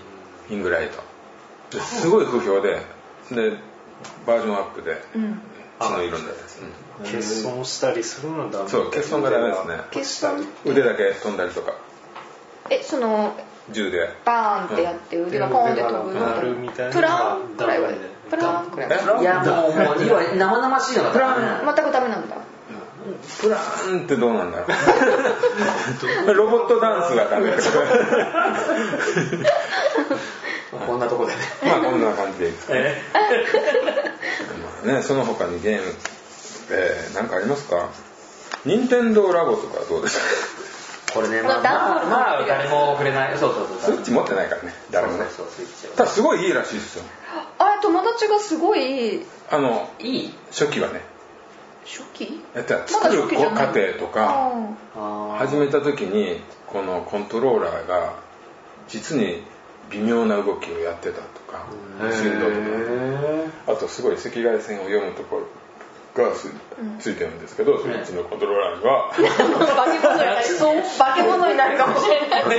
[0.49, 1.77] イングライト。
[1.77, 2.82] ですごい不評で。
[3.32, 3.57] で
[4.25, 5.41] バージョンアップでうん。
[5.79, 9.77] 血の色になったやつ、欠損したりするのはダメうんそう欠損がダメですね。
[9.91, 10.45] 欠損？
[10.65, 11.73] 腕だけ飛んだりとか。
[12.69, 13.36] えその
[13.71, 14.09] 銃で。
[14.25, 17.55] バーンってやって腕がポンって飛ぶ腕がなるみたいなプラン？
[17.57, 17.89] くらいは
[18.32, 18.65] プラン。
[18.71, 22.36] くらいはいやもうもう要は生々しいのがダメなの全くダメなんだ。
[23.41, 24.65] プラーンってどうなんだろ
[26.29, 26.34] う。
[26.34, 27.51] ロボットダンスがダメ
[30.88, 31.39] こんなとこでね。
[31.63, 32.79] まあこんな感じでいいですかね。
[32.84, 33.01] え？
[34.86, 35.93] まあねその他にゲーム
[36.73, 37.89] えー、何かありますか？
[38.65, 40.61] 任天堂ラボとかどうですか？
[41.14, 43.38] これねまあダンボールまあまあ誰もくれない。
[43.38, 45.91] そうそうそうスイッチ持ってないからね誰もねそうそうスイッチを。
[45.95, 47.03] ただすごいいいらしいですよ。
[47.59, 50.34] あれ友達がすごいあのいい？
[50.51, 51.01] 初期はね。
[51.86, 52.41] 初期？
[52.55, 52.88] やった。
[52.88, 54.51] 作る過程とか
[55.38, 58.16] 始めた時にこのコントローラーが
[58.88, 59.43] 実に
[59.89, 61.66] 微妙な動きをやってたとか
[62.12, 62.51] 振動と
[63.66, 63.74] か。
[63.74, 65.47] あとすごい赤外線を読むところ
[66.14, 66.51] がつ
[66.99, 72.43] ついてるんですけど、スイッチのコントローラーが、化け物になりそう化け物になるかもしれない。
[72.43, 72.51] 変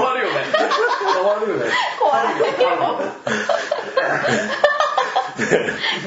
[0.00, 0.34] わるよね。
[1.14, 1.66] 変わるよね。
[2.00, 2.46] 怖いよ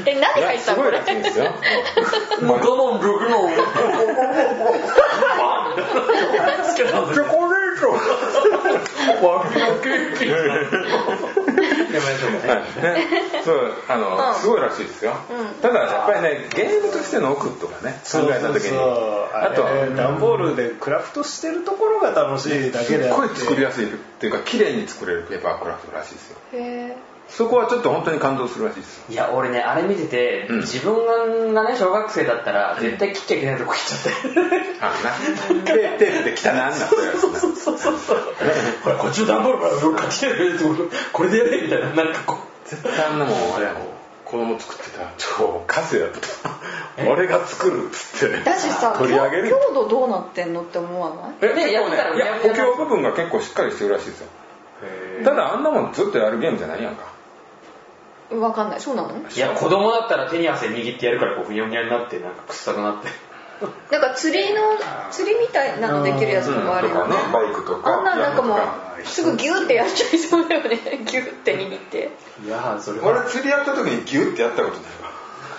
[0.06, 0.84] え何入ったの？
[0.84, 1.46] これすごいらしいんですよ。
[2.42, 2.62] もう我
[2.98, 3.54] 慢できない
[6.76, 6.86] チョ
[7.30, 7.88] コレート
[12.00, 14.42] 割りのケーキやめましょうかねそうあの、うん。
[14.42, 15.62] すごいらしいですよ、うん。
[15.62, 18.78] ただやっぱりねゲームとしての奥とかね考えた時に。
[18.78, 26.38] ああとはと段ボールでクラフトしてるところが楽しいだけすっごい作りやすいっていうか綺麗に作れるペーパークラフトらしいですよ。
[26.54, 26.96] へ
[27.32, 29.06] そこはちょっと本当に感動するらしいです。
[29.10, 30.60] いや俺ねあれ見てて、うん。
[30.60, 34.94] 自分がね小学生だったら絶対切っちゃいけないとこ切っちゃってあ
[35.54, 35.64] のな。
[35.64, 38.18] テープテープで汚ななったやつなそうそうそうそう。
[38.84, 40.60] ほらこっちの段ボールからどっか来てる
[41.14, 41.94] これでやれみたいな。
[41.94, 42.70] なんかこう。
[42.70, 43.84] 絶対あんなもんあれやもん
[44.26, 48.36] 子供作ってたら超カスやった俺が作るっつって。
[48.40, 49.50] えだしさ取り上げる。
[49.50, 51.16] 強度どうなってんのって思わ。
[51.16, 54.28] ないえね結構ねやったらいや補強部分が結構しっかりしてるらしいですよ。
[55.24, 57.04] ただあんなもんずっとやるゲームじゃないやんか
[58.40, 58.80] わかんない。
[58.82, 59.10] そうなの？
[59.10, 63.10] いや子供だったら手に汗握ってやるからこうふにゃふにゃになってなんか臭くなって。
[63.92, 64.62] なんか釣りの
[65.12, 67.16] 釣りみたいなのできるやつとかあるよね。
[67.32, 68.00] バイクとか。
[68.00, 68.60] あんなんなんかもう
[69.06, 70.80] すぐギューってやっちゃいそうだよね。
[71.06, 72.12] ギューって握って。
[72.44, 75.11] いやーそれ俺釣りやった時にギュッてやったことないわ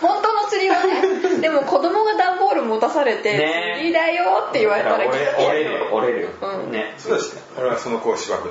[0.03, 3.75] 本当の釣りはね でも子供が段ボール持たされてね。
[3.77, 6.23] 釣りだよって言われたら折れ折れるよ折れる。
[6.23, 6.73] よ、うん。
[6.73, 6.95] ね。
[6.99, 7.43] そうですね。
[7.59, 8.51] 俺はその子をしばく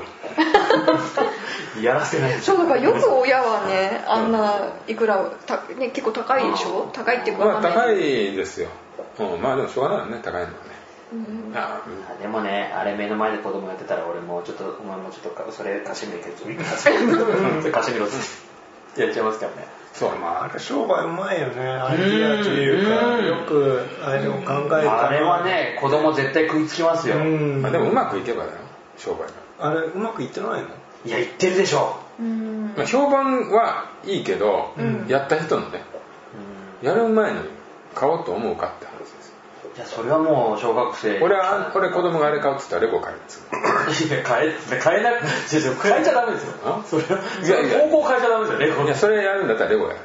[1.82, 2.40] やらせない。
[2.40, 6.90] そうだからよく親はねあんないくらた、ね、結構高いでしょ？
[6.94, 7.96] 高いっていうかまあ高い
[8.36, 8.70] ですよ、
[9.20, 10.56] うん、まあでもしょうがないよね高いのはね。
[11.14, 11.54] うん。
[11.56, 11.82] あ
[12.22, 16.64] でもねあれ目の前で子供やってたら俺もうちょっとお前もちょっとそれ貸してみるけど。
[16.64, 17.26] 貸してみろ
[17.62, 18.51] それ貸してみろっつって
[18.98, 19.68] やっちゃいますからね。
[19.94, 21.62] そうまああれ商売うまいよね。
[21.62, 23.26] アイディアというかうん。
[23.26, 27.62] よくあれを考えたあれはね子供絶対食いつきますよ、うん。
[27.62, 28.58] まあでもうまくいけばだよ。
[28.98, 29.20] 商売
[29.60, 30.68] が、あれうまくいってないの？
[31.06, 32.00] いや言ってるでしょ。
[32.20, 32.74] うん。
[32.78, 35.08] まあ、評判はいいけど、うん。
[35.08, 35.84] やった人のね
[36.82, 37.40] やる前に
[37.94, 38.94] 買おうと思うかって話
[39.80, 41.20] やそれはもう小学生。
[41.22, 43.40] 俺は俺子供があれ買うっつったらレゴ買えっつ
[44.12, 46.54] ういや買え買えなく違う違う買えちゃダメですよ。
[46.66, 49.98] あそれはいや高校変えちゃダメですよレゴいやそれやるんだったらレゴやい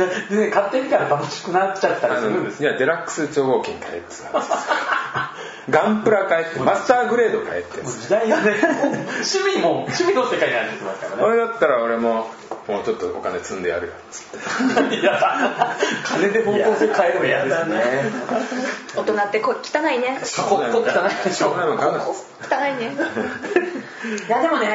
[0.00, 4.48] やでね買ってみたら楽しくなっちゃったりするんですいやデラックス超合金買えっつう話
[5.68, 12.30] ガンプラ買えってマスターグレード買えって時代がね趣味も趣味の世界になってますからね俺だったら俺も
[12.68, 13.92] もうちょっとお金積んでやるよ。
[13.92, 15.12] っつっていや。
[15.12, 17.82] だ金で方向性変えるの嫌ですね。
[18.96, 20.18] 大人ってこ汚いね。
[20.48, 20.84] ここ汚い
[21.24, 22.92] でしょしょうがないもん汚いね。
[24.28, 24.68] いやでもね、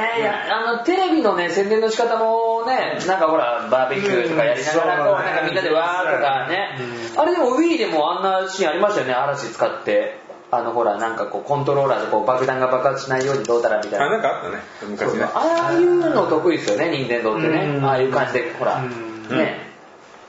[0.49, 6.77] あのテレビのね宣伝の仕方もね、なんかほらバーベキューとかやりながらこううんなんかみんなでわーとかね、
[7.15, 10.19] あれでも Wii でもあんなシーンありましたよね、嵐使って。
[10.53, 14.11] あのほらなんかこうコントローラーでこう爆弾が爆発しないようにどうたらみたいあな。
[14.11, 14.57] なんかあったね。
[14.85, 15.23] 昔ね。
[15.23, 17.73] ああいうの得意ですよね、任天堂ってね。
[17.77, 17.85] うん。
[17.85, 19.37] ああいう感じでほら、うん。
[19.37, 19.59] ね、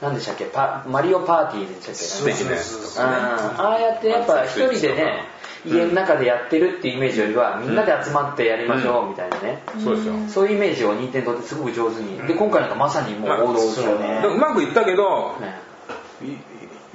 [0.01, 0.45] なんでしたっけ？
[0.45, 1.95] パ、マリオパーティーでしたっけ？
[1.95, 3.17] 素敵なやつとうんかね。
[3.59, 5.25] ああやってやっぱ一人でね、
[5.67, 9.63] 家の中でやってるっていうイメージよりはみんなで集まってやりましょうみたいなね。
[9.83, 10.15] そうですよ。
[10.29, 12.17] そういうイメージを任天堂ってすごく上手に。
[12.29, 14.23] で、今回なんかまさにもう王道ですよね。
[14.25, 15.61] うまくいったけどね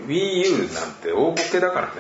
[0.07, 1.93] WiiU なんて大ボケだからね。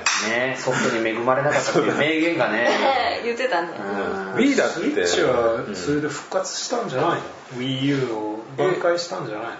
[0.53, 0.55] ね。
[0.57, 2.69] ソフトに恵まれなかったっていう名言がね。
[3.23, 3.69] 言ってたね。
[3.77, 4.33] うん。
[4.35, 4.73] Wii だって。
[4.73, 7.17] スイッチはそれで復活したんじゃないの
[7.61, 9.51] ？WiiU を挽回したんじゃないの？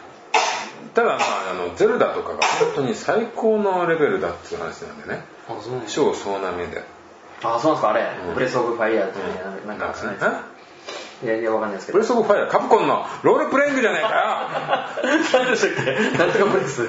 [0.93, 1.17] ただまあ
[1.51, 5.23] あのゼルダとかが本当に最高のレベルだっていう話なんでね。
[5.49, 5.89] あそうなんだ。
[5.91, 6.81] 超総なめで。
[7.43, 8.01] あ、そうなんですかあれ？
[8.29, 8.31] う。
[8.31, 8.33] ん。
[8.33, 9.25] ブレスオブファイヤーってね
[9.67, 9.93] なんか、
[11.23, 11.97] いやいやわかんないですけど。
[11.97, 12.07] ブレ。
[12.07, 15.19] スオブファイアカプコンのロールプレイングじゃないか 何
[15.51, 16.17] でしたっけ？
[16.17, 16.87] なんとかブレスよ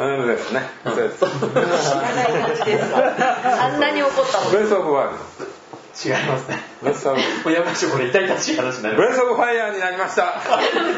[0.00, 0.26] うん。
[0.26, 0.62] ですね。
[0.84, 3.80] そうです知らない感じですあん。
[3.80, 5.16] なに怒ったのブレスオブワール
[5.92, 6.56] 違いますね。
[6.82, 8.96] ドブレスオブもうやめましょう、これ痛々しい話になり。
[8.96, 10.40] ブレスオブファイアになりました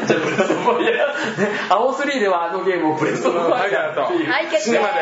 [0.07, 1.41] じゃあブレスオブファイヤー。
[1.41, 4.01] ね、青3ではあのゲームをブレスオブファイヤーと。
[4.03, 4.93] はい決定死ぬまで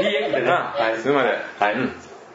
[0.00, 0.50] BM でね。
[0.50, 1.92] はいすまではいうん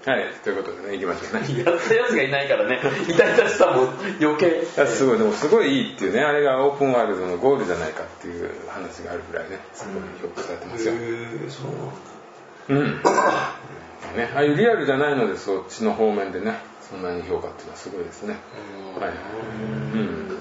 [0.08, 1.48] はいということでね行きましょうね。
[1.70, 2.80] やったやつがいないからね、
[3.10, 3.90] 痛々しさも
[4.22, 4.64] 余計。
[4.86, 5.18] すごい。
[5.18, 6.22] でもすごいいいっていうね。
[6.22, 9.60] あれがオープンワールドのゴールじゃないかっていう話があるぐらいね。
[9.74, 11.64] すごい評価されてますよ、へえそ
[12.72, 13.10] うなんだ。
[14.14, 14.18] うん。
[14.18, 16.58] ね、ああいうリアルじゃないのでそっちの方面でね
[16.90, 18.38] そんなに評価っていうのはすごいですね。
[18.98, 19.12] はい。
[19.12, 20.38] うん。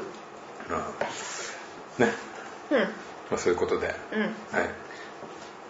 [0.70, 2.12] まあね、
[2.70, 2.78] うん。
[2.78, 2.86] ま
[3.34, 4.20] あ、そういうことで、うん。
[4.20, 4.30] はい。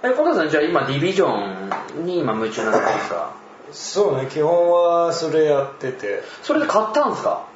[0.03, 3.46] え、小田さん、じゃあ今ディビジョンに今夢中になってますか？
[3.73, 6.23] そうね基本はそれやってて。
[6.43, 7.47] それで買ったんですか？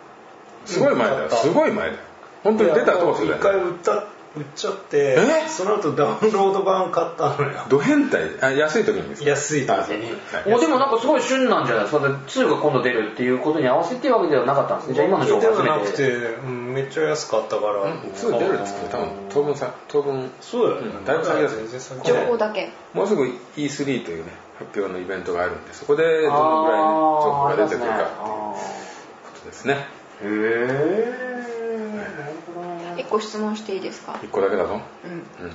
[0.67, 1.25] すごい前だよ。
[1.25, 1.99] うんすごい前だよ。
[2.43, 4.07] 本当に出た当初だ一回売った
[4.37, 5.49] 売っちゃってえ？
[5.49, 7.65] その後ダウンロード版買ったのよ。
[7.69, 8.23] ド変態？
[8.41, 9.29] あ安い時にですか？
[9.31, 10.61] 安い時に。
[10.61, 11.85] でもなんかすごい旬なんじゃない？
[11.85, 12.09] ですか。
[12.09, 14.95] だって2が今度出るっていうことに合わせていうわけではなかったんですね。
[14.95, 15.71] じゃあ今の情で報初めて。
[15.71, 16.13] はなくて、
[16.47, 22.07] うん、めっちゃ安かったから、うんすぐ出るっつって多分当分さ当分そうだよね、うんだいぶ先です全然先。
[22.09, 22.71] 情報だけ。
[22.95, 23.25] もうすぐ
[23.57, 24.31] E3 というね
[24.61, 29.75] 発表のイベントがあるんでそこでどのぐらいの情報が出てくるかっていうことですね。
[29.75, 31.97] へえ。
[31.97, 32.11] なる
[32.55, 35.11] ほどねえ個質問していいですか？1個だけだぞ、うん。
[35.13, 35.53] うん、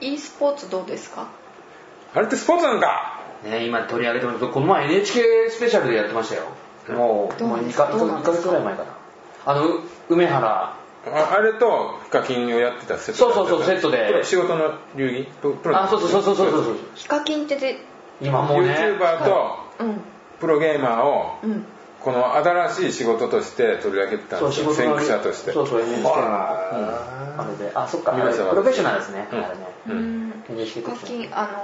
[0.00, 1.28] e スポーツどうですか？
[2.14, 3.20] あれってスポーツなんか？
[3.44, 6.44] ね今取り上げてもらうとこの前 NHK スペシャルでやってましたよ。
[6.96, 7.86] もうもう2どうなんですか？
[7.88, 8.90] か2ヶ月ぐらい前かな。
[9.44, 10.76] あのう梅原。
[11.08, 14.22] ああれとヒカキンをやってたセットそうそうそうセットで。
[14.24, 15.24] 仕事の流儀？
[15.40, 16.76] ププロあそうそうそうそうそうそう。
[16.94, 17.78] ヒカキンってで
[18.20, 18.74] 今もうね。
[18.98, 20.00] YouTuber とうん。
[20.40, 21.64] プロゲーマーをうん。
[22.00, 24.72] この新しい仕事として取り上げてたんですよ。
[24.72, 25.52] 先駆者として。
[25.52, 26.14] そうそう NHK の、うん。
[26.14, 27.72] ああれで。
[27.74, 28.12] あそっか。
[28.12, 29.38] プロフェッショナルですね、うん。
[29.38, 29.66] あれね。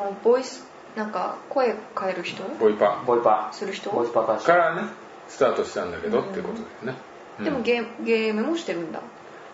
[0.02, 2.42] のボイスなんか声変える人？
[2.60, 3.90] ボイパボイパする人？
[3.90, 4.82] ボイパからね
[5.28, 6.94] スタートしたんだけどっていうことですね、
[7.38, 7.44] うん。
[7.44, 9.00] でもゲーゲームもしてるんだ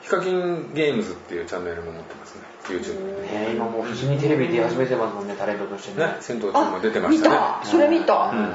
[0.08, 2.42] ヒカキンゲームズっていうチャンネルも持ってますね。
[2.64, 6.06] YouTube でねね今もう普通にテレビで出始めてますもんねタレントとしてね。
[6.06, 7.36] ね戦闘中も出てま見したね。
[7.62, 7.66] た。
[7.66, 8.14] それ見た。
[8.14, 8.50] うん。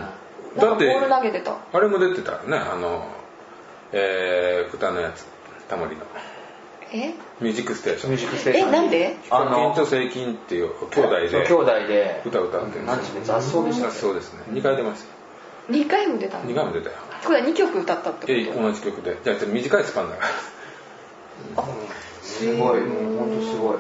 [0.60, 1.56] だってール投げてた。
[1.72, 2.58] あれも出てたよね。
[2.58, 3.08] あの
[3.92, 5.28] えー、歌のやつ。
[5.70, 6.02] タモリの。
[6.92, 7.14] え？
[7.40, 8.12] ミュージックステーション。
[8.14, 8.70] ミュージックステーション。
[8.70, 9.18] えなんで？
[9.22, 12.24] ヒカキンとセイキンっていう兄弟でそう兄弟で。
[12.26, 13.98] 歌歌ってるん何でですすね雑草でしたっけ？
[14.00, 14.40] そうですね。
[14.50, 15.72] 2回出ました。
[15.72, 16.96] 2回も出たの？2回も出たよ。
[17.24, 19.18] これは2曲歌ったってえこ同じ曲で。
[19.24, 20.26] じゃあ短いスパンだか
[22.22, 22.82] すごい。
[22.82, 23.78] もう本当すごい。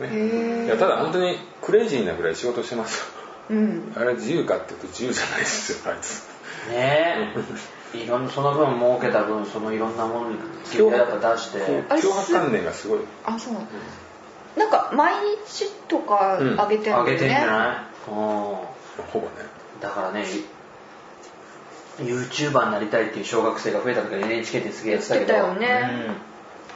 [0.00, 0.08] ね。
[0.08, 0.66] ー。
[0.66, 3.02] いやただ本当にクレイジーなぐらい仕事してます。
[3.48, 3.76] とうん。
[3.76, 6.22] よあれ自由かっていうと自由じゃないですよあいつ。
[6.70, 7.32] ね
[7.94, 7.98] え。
[7.98, 11.62] いろんなその分儲けた分そのいろんなものについてやっぱ出して。
[11.88, 13.00] あれ脅迫観念がすごい。
[13.24, 13.54] あそう。
[13.54, 13.66] なの
[14.56, 15.14] なんか毎
[15.46, 16.56] 日とかうん。
[16.56, 18.10] 上げてるんだよあげてんじゃねない？
[18.10, 18.14] うん。
[18.14, 18.66] ほ
[19.14, 19.26] ぼね。
[19.80, 20.24] だからね
[21.98, 25.32] YouTuber になりたいっていう小学生が増えた時は NHK ってすげえやってたけど。
[25.32, 25.90] 言ってたよね。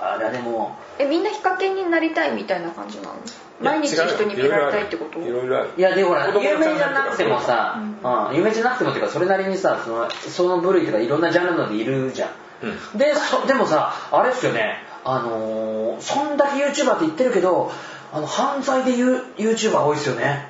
[0.00, 0.04] うん。
[0.04, 3.14] あれはでもえみんなヒカキンになりたいみたいな感じなの？
[3.60, 5.18] 毎日人に見られたいってこと？
[5.18, 5.70] いろいろある。
[5.76, 7.82] いやでほら有名じゃなくてもさ、
[8.30, 12.30] うん有名じゃなくてもっていうかそれなりにさそのその部類とかいろんなジャンルのでいるじゃん、
[12.62, 12.98] うん。
[12.98, 14.84] でそでもさあれっすよね。
[15.04, 17.72] あのーそんだけ YouTuber って言ってるけど
[18.12, 20.46] あの犯罪で言う YouTuber 多いっすよね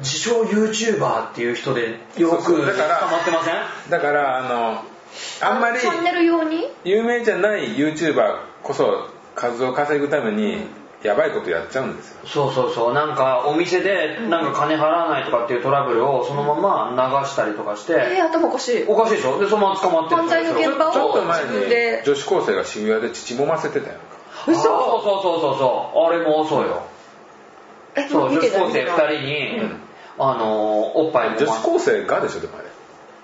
[0.00, 3.50] 自称 YouTuber っていう人でよく捕まってませ
[3.88, 3.90] ん？
[3.90, 4.84] だからあの
[5.42, 6.68] あんまりチャンネル用に？
[6.84, 10.66] 有名じゃない YouTuber こそ数を稼ぐために
[11.02, 12.20] やばいことやっちゃうんですよ。
[12.26, 12.94] そうそうそう。
[12.94, 18.84] なんかお店でなんか金払わないとかっていうトラブルをそのまま流したりとかして、えー、頭おかしい。
[18.86, 19.38] おかしいでしょ？
[19.38, 21.50] でそのまま捕まってる犯罪の現場をちょっと前に
[22.04, 24.02] 女子高生が渋谷で乳もませてたやんか
[24.46, 24.76] そうそうそ
[25.36, 25.98] うそうそう。
[26.06, 26.82] あれもそうよ。
[27.96, 29.80] えそう女子高生2た見てた人に、うん
[30.22, 32.68] あのおっぱいも女子高生がでしょでもあれ。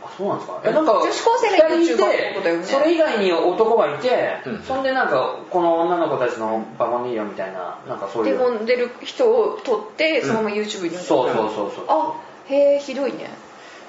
[0.04, 0.60] あそうなんですか？
[0.64, 2.62] えなんか女子高生がいよね。
[2.64, 4.62] それ以外に男がいて、うん。
[4.62, 11.84] そんでなんかこの女の子たちのバカにいいよみたいななんかそういでうも出る人を撮ってそのまま YouTube に上げたそうそうそうそう。
[11.88, 12.14] あ
[12.48, 13.30] へえひどいね。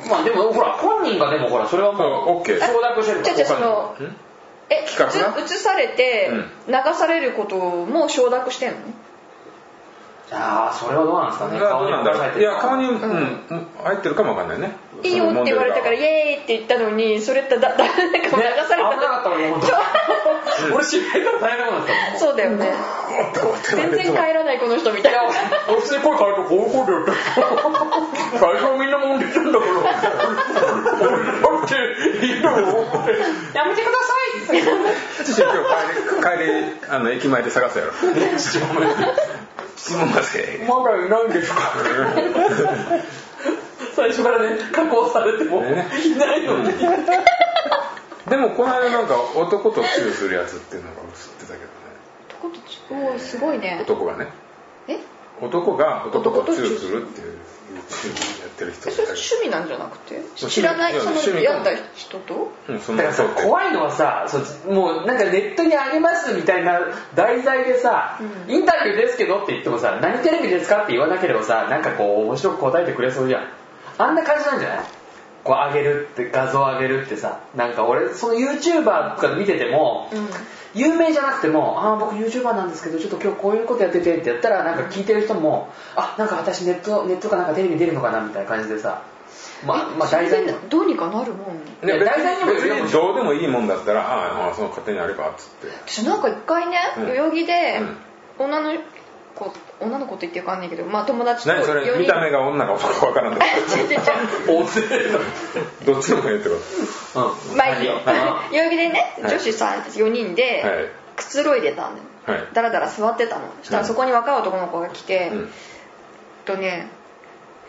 [0.10, 4.16] まあでもほら本人がでもほらそれはもうそう OK 承諾してるからじゃあじゃあそのん？
[4.70, 6.30] え企画が映されて
[6.68, 8.78] 流されることも承諾してんの？
[10.32, 11.57] ああそれはどうなんですかね。
[11.57, 12.39] それはどうなんだろう。
[12.39, 13.11] いや顔に、んうん
[13.49, 14.75] うん入ってるかもわかんないね。
[15.03, 19.30] いいよって言われたからイエーイって言ったのにそれってだ 誰かも流されね危なかたった
[20.73, 22.19] 俺から大変なことだったもん。
[22.19, 22.73] そうだよね。
[23.63, 25.23] 全然帰らないこの人みたいな。
[25.69, 27.11] 俺普通に声変えるとこういうことやって
[28.39, 29.71] 最初はみんなもんでたんだから。
[31.01, 31.30] 俺だ
[31.63, 31.67] っ
[32.19, 32.86] ていいのよ
[33.53, 35.57] やめてください父今日
[36.23, 37.91] 帰り帰りあの駅前で探すやろ
[39.76, 41.58] 父も父もませまだいないんですか？
[43.95, 45.88] 最初からね加工されてもね。
[46.05, 46.72] いないのに、
[48.30, 51.68] でもこの間なんか男とチューするやつっていうのが映ってたけどね。
[52.30, 53.80] 男とちおーすごいね。
[53.82, 54.28] 男がね。
[54.88, 54.99] え？
[55.41, 57.38] 男が男とチューするっていう
[57.76, 57.82] や
[58.47, 60.22] ってる人えそれ趣味なんじゃなくて？
[60.36, 62.51] 知らないそのいや趣味やった人と？
[62.68, 64.39] どうんだからさ怖いのはさそ
[64.70, 66.80] うもうなんかネットにあげますみたいな
[67.15, 68.55] 題材でさ、うん。
[68.55, 73.47] インタビューですけどって言ってもさ何テレビですかって言わなければさなんかこう面白く答えてくれそうじゃん。
[73.97, 74.86] あんな感じなんじゃない？
[75.43, 80.28] こう上げるって画像上げるってさなんか俺その YouTuber とか見てても、うん
[80.78, 89.01] 有名じゃなくても「ああ僕 YouTuber なんですけどちょっと今日こういうことやってて」ってやったらなんか聞いてる人も「あなんか私ネットネットかなんかテレビに出るのかな」みたいな感じでさ。
[89.65, 95.67] まあまあ題材に全然どうにかなるもんいや別題材にもに別にどうでもいいもんだったらああその勝手にあればっつって。
[95.88, 97.07] 私なんか一回ねうん。
[97.07, 97.97] 代々木でうん。
[98.45, 98.71] 女の
[99.38, 103.22] 子女の子って言ってわかんないけどまあ友達と何それ4人見た目が女か男か分か。
[103.22, 103.40] らんど
[105.94, 106.56] どっちでもいいってこ
[107.52, 107.58] うん。
[107.58, 108.02] まあいいよ？
[108.06, 108.16] 何
[108.52, 109.32] 代々木でねはい。
[109.32, 110.90] 女子さん4人ではい。
[111.16, 112.40] くつろいでたんだよ。
[112.40, 112.48] はい。
[112.54, 113.42] だらだら座ってたの。
[113.62, 115.52] そしたらそこに若い男の子が来て、うん。
[116.46, 116.88] とね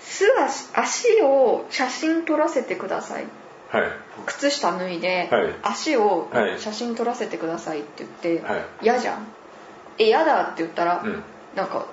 [0.01, 3.25] 素足足を写真撮らせてください。
[4.27, 5.55] 靴下脱いで、はい。
[5.63, 6.59] 足をはい。
[6.59, 8.63] 写真撮らせてくださいって言って、はい。
[8.83, 9.27] 嫌じゃん。
[9.99, 11.23] え嫌だって言ったら、うん
[11.59, 11.87] なんか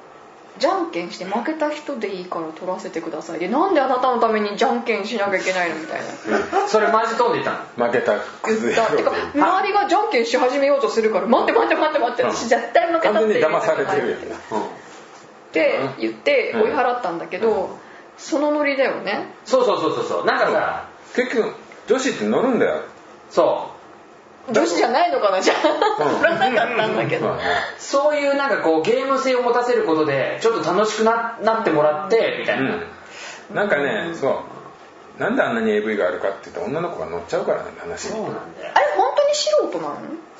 [0.59, 3.39] じゃんけんして負けた人でいいから撮らせてください。
[3.39, 6.67] でなんであなたのためにじゃんけんしなきゃいけないのみたいな。
[6.67, 7.87] それマジ飛んでいったの？
[7.87, 8.13] 負けた。
[8.13, 12.29] 言クズったてか周りがじゃんけんし始めようとするから待って待って待って待ってうん。
[12.29, 14.19] 私絶対負けたって完全に騙されてるやん。
[14.19, 14.25] うん。
[14.27, 14.29] っ
[15.51, 16.61] て言ってうん。
[16.61, 17.77] 追い払ったんだけど、
[18.17, 19.25] そのノリだよね。
[19.43, 20.25] そうそうそうそうそう。
[20.25, 21.53] なんかさ結局
[21.87, 22.83] 女子って乗るんだよ。
[23.29, 23.74] そ
[24.49, 26.03] う女子じゃないのかなじゃあ。
[26.03, 26.21] うん。
[26.21, 27.35] 乗 らなかったんだけど、
[27.77, 32.83] そういうなんかこうゲーム性を持たせることでちょっと楽しくななってもらってみたいな、うん
[33.53, 34.33] なんかねそう。
[35.21, 39.95] なんであんなに AV があるかって言ったら女の子が乗っちゃうからね話そうなんだよあれ本当に素人なの？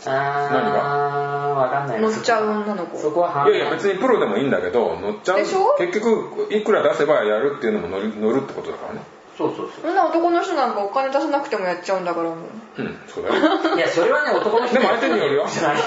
[0.08, 2.02] あーわかんない。
[2.02, 2.98] な乗っちゃう女の子。
[2.98, 5.38] そこは判いやいや別にプロでもいいんだけど乗っちゃう。
[5.38, 5.76] でしょ？
[5.78, 9.02] 結局いくら出せばやるっていうのも乗る乗るってことだからね
[9.38, 12.82] そうそうそそんな男の人なんかお金出さなくてもやっちゃうんだからもう。
[12.82, 13.36] うんそうだよ。
[13.76, 15.46] う いやそれはね男の人でも相手によるよ。
[15.48, 15.84] じゃないよ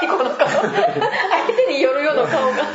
[0.00, 0.62] 何この顔相
[1.56, 2.56] 手によるような顔が。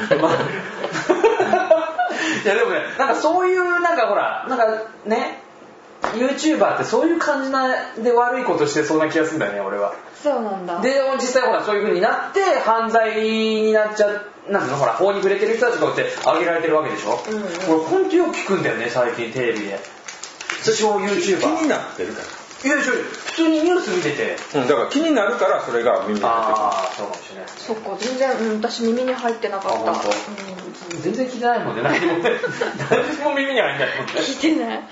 [2.43, 4.65] いやでもねなんかそういうなんかほらなんか
[5.05, 5.43] ね
[6.13, 9.93] YouTuber ってそういう感じなで悪いことしてそうな気がするんだよね俺は。
[10.21, 10.79] そうなんだ。
[10.81, 17.43] で実際ほらそういう風になって犯罪になっちゃうなんていうのほら法に触れてる人たちがこうやって挙げられてるわけでしょ、うんうん。
[17.43, 19.79] 俺本当よく聞くんだよね最近テレビで。
[20.63, 22.21] 私も YouTuber 気になってるか
[22.63, 24.37] いやいや普通にニュース見てて。
[24.53, 27.47] ら、うん、だから気になるからそれが耳に入ってああそうかもしれない。
[27.49, 31.81] そっか全然、うん、私耳に入ってなかった、うん、全然聞いてないもんね。
[31.81, 32.13] 何も。
[32.21, 32.31] ね
[32.89, 34.13] 何も耳に入んないもんね。
[34.21, 34.83] 聞いてない。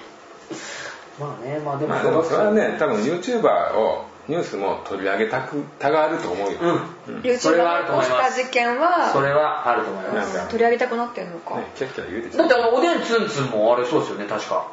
[1.19, 1.93] まあねまあでも。
[1.93, 7.15] まあでもそれはね多分 YouTuber をニュースも取り上げたくたがると思うよ、うん。
[7.23, 7.39] うん。
[7.39, 8.43] それはあると思います。
[8.43, 10.37] 事件はそれはあると思います。
[10.37, 12.37] なんか取り上げたくなってんのか、キャッキャ言うでしょ。
[12.37, 14.67] だってあのおでんツンツンもあれそうですよね確か。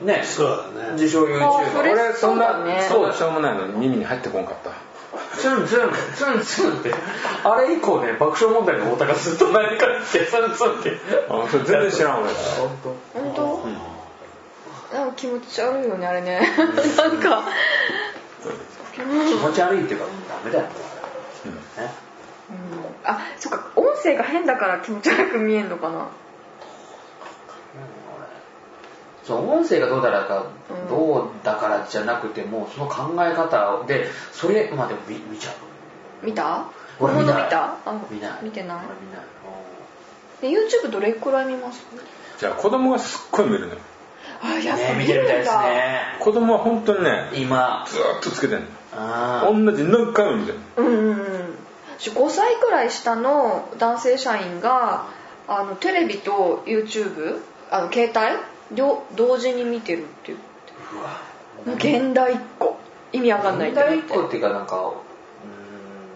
[0.00, 0.22] ね。
[0.24, 0.92] そうだね。
[0.94, 2.58] 自称 YouTuber あそれ俺そんなそう。
[2.58, 2.82] だね。
[2.82, 4.70] そんなしょうもないのに耳に入ってこんかった
[5.38, 6.92] ツンツンツンツンって。
[7.44, 10.98] あれ以降ね爆笑問題の太田がずっと何かってツンツンって。
[11.30, 12.32] あそれ全然知らん俺。
[12.32, 13.20] 本当。
[13.20, 13.34] 本
[14.92, 15.10] 当、なん。
[15.10, 16.40] か気持ち悪いよねあれね
[16.96, 17.42] なんか
[19.28, 20.70] 気持ち悪いっていうかダメだよね。
[22.50, 22.56] うん。
[23.04, 26.08] あそっか音声が変だから気持ち悪く見えんのかな？
[29.24, 36.26] そう音声がどうだらか、うんどうだからじゃなくてもうその考え方でそれまあでも見見ちゃう。
[36.26, 36.68] 見た？
[37.00, 37.34] 俺見ない。
[37.34, 37.64] 本物見た？
[37.84, 38.38] あ見ない。
[38.42, 38.78] 見てない？
[38.78, 39.24] 俺見ない。
[40.40, 40.50] で
[40.86, 41.84] YouTube どれくらい見ます？
[42.38, 43.80] じゃあ子供がすっごい見るのよ。
[44.42, 46.00] あやっぱね見るんだ見てるみたいですね。
[46.20, 47.84] 子供は本当にね今。
[47.88, 48.66] ずーっとつけてんの。
[48.85, 50.58] あ同じ何回も見てる。
[50.76, 51.56] うんうんうん。
[51.98, 55.06] 5歳くらい下の男性社員が
[55.48, 57.40] あのテレビと YouTube
[57.70, 60.44] あの携帯両同時に見てるって言って
[60.94, 61.76] うわ。
[61.76, 62.76] 現代っ子。
[63.12, 63.98] 意味わかんないって思って。
[63.98, 64.92] 現代っ子っていうかなんかうーん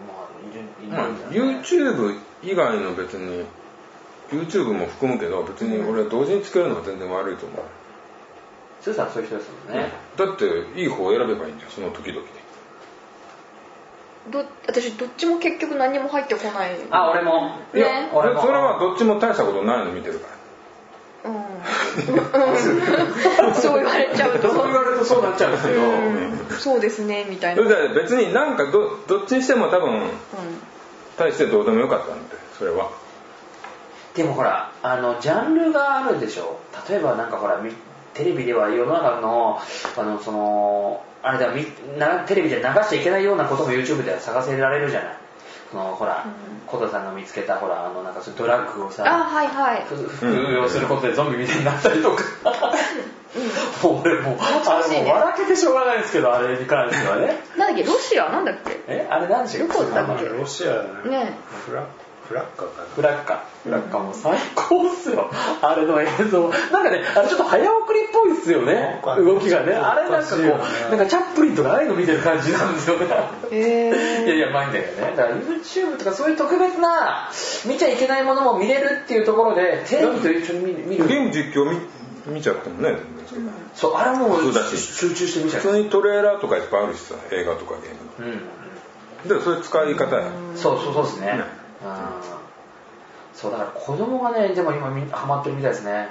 [0.07, 3.45] まあいるいまあ YouTube 以外の別に
[4.31, 7.63] YouTube も含むけど別に俺は同時につけるのは全然悪いと思う、
[8.81, 12.40] スーさんそういう人ですもんね、だっていい方を選べばいいんだよその時々で
[14.29, 16.71] ど私どっちも結局何も入ってこない。
[16.91, 17.55] あ俺も。
[17.73, 18.41] いや、ね俺も。
[18.41, 20.27] それはどっちも大したことないの見てるか
[21.23, 21.29] ら。
[21.31, 21.37] うん。
[21.37, 21.39] う
[23.51, 23.53] ん。
[23.55, 24.49] そう言われちゃうと。
[24.53, 26.47] そう言われるとそうなっちゃうんですけど、うん。
[26.59, 27.61] そうですねみたいな、
[27.95, 30.01] 別になんかどどっちにしても多分
[31.17, 32.89] 大してどうでもよかったんでそれは。
[34.15, 36.59] でもほらあのジャンルがあるでしょ？
[36.89, 37.73] 例えばなんかほらみ
[38.13, 39.59] テレビでは世の中の
[39.97, 41.65] あのそのあれだみ
[41.97, 45.15] なテレビで流しちゃいけないようなことも YouTube では探せられるじゃない？
[45.71, 46.31] そのほらうん。
[46.67, 49.83] 小田さんが見つけたほらあのなんかそドラッグをさあはいはい。
[49.85, 52.23] ふ服用することでゾンビみたいになったりとか、
[53.83, 61.85] もう俺もうあれもう笑けてしょうがないですけどあれに関してはねなんだっけロシアなんだっけえあれ何でしたっけどこだっけロシアだねねフラ
[62.27, 62.87] フラッカかな。
[62.95, 65.29] フラッカフラッカも最高っすよ。
[65.61, 66.49] あれの映像。
[66.49, 68.73] なんかねあれちょっと早送りっぽいっすよね。
[68.73, 69.73] なんかね動きがね。
[69.73, 73.05] あれなんかこうなんかチャップリンとかああいうの見てる感じなんですよね。
[73.51, 75.13] いやいやまあいいんだけどね。
[75.15, 77.29] だから YouTube とかそういう特別な
[77.65, 81.07] 見ちゃいけないものも見れるっていうところでテレビと一緒に見見る。
[81.07, 81.79] ゲーム実況見
[82.33, 82.95] 見ちゃってもね。
[83.73, 84.77] そうあれはもうそうだし。
[84.77, 85.61] 集中して見ちゃう。
[85.61, 88.41] 普通にトレーラーとかいっぱいあるしさ映画とかゲームうん。
[89.31, 90.31] のでそういう使い方や。
[90.55, 91.60] そうそうそうですね
[93.33, 96.09] そうだから子供がねでも今みハマってるみたいですね。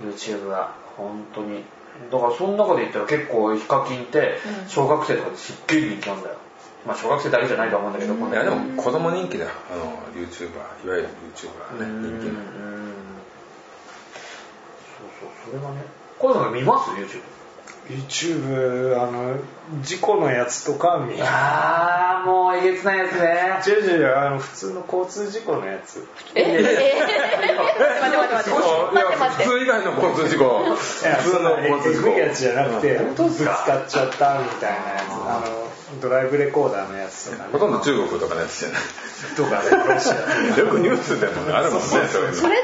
[0.00, 0.10] うん。
[0.10, 0.74] YouTube が。
[0.96, 1.64] 本当に。
[2.10, 4.68] だからその中で言ったら結構ヒカキンってうん。
[4.68, 6.36] 小学生とかですっげえ人気なんだよ。
[6.86, 9.50] まあ小学生だけじゃないと思うんだけど、これいやでも子供人気だよ。
[9.72, 12.04] あの YouTuber いわゆる YouTuber ねうん。
[12.04, 12.40] うん人気の。
[14.96, 15.82] そうそうそれがね。
[16.18, 17.22] 小田さんが見ます？YouTube
[17.88, 19.36] YouTube あの
[19.82, 23.60] 事故のやつとか見ああもうえげつないやつね。
[23.66, 26.06] 違う違う違うあの普通の交通事故のやつ。
[26.34, 26.42] え？
[26.42, 26.94] え？
[28.02, 29.44] 待って待って待って。
[29.44, 30.74] 普通以外の交通事故。
[30.74, 35.10] 普通の交通事故やつじゃなくてうんぶつかっちゃったみたいなやつ。
[35.12, 35.42] あ
[35.94, 37.50] のドライブレコーダーのやつとかね。
[37.52, 38.80] ほとんど中国とかのやつじゃない。
[39.36, 40.14] とかねロシア
[40.58, 40.68] よ。
[40.70, 41.86] くニュースでもあるもんね。
[41.88, 42.58] そういうのそれっ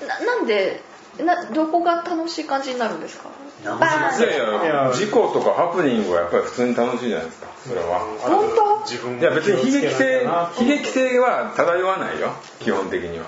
[0.00, 0.82] てななんで
[1.20, 3.28] などこが楽しい感じになるんですか？
[3.64, 7.46] いやいや事故とかハプニングはやっぱり普通に楽しいじゃないですか。
[7.66, 8.00] それは。
[8.20, 8.74] 本当？
[8.84, 12.32] 自分いや別に悲劇性悲悲劇性は漂わないよ。
[12.60, 13.24] 基本的には。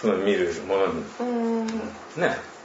[0.00, 1.04] その見るものに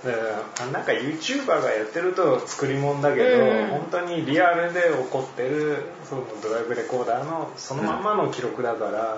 [0.05, 9.17] うーんねなんか YouTuber がやってると作り物だけど、うん本当にリアルで起こってるそのドライブレコーダーのそのまんまの記録だから、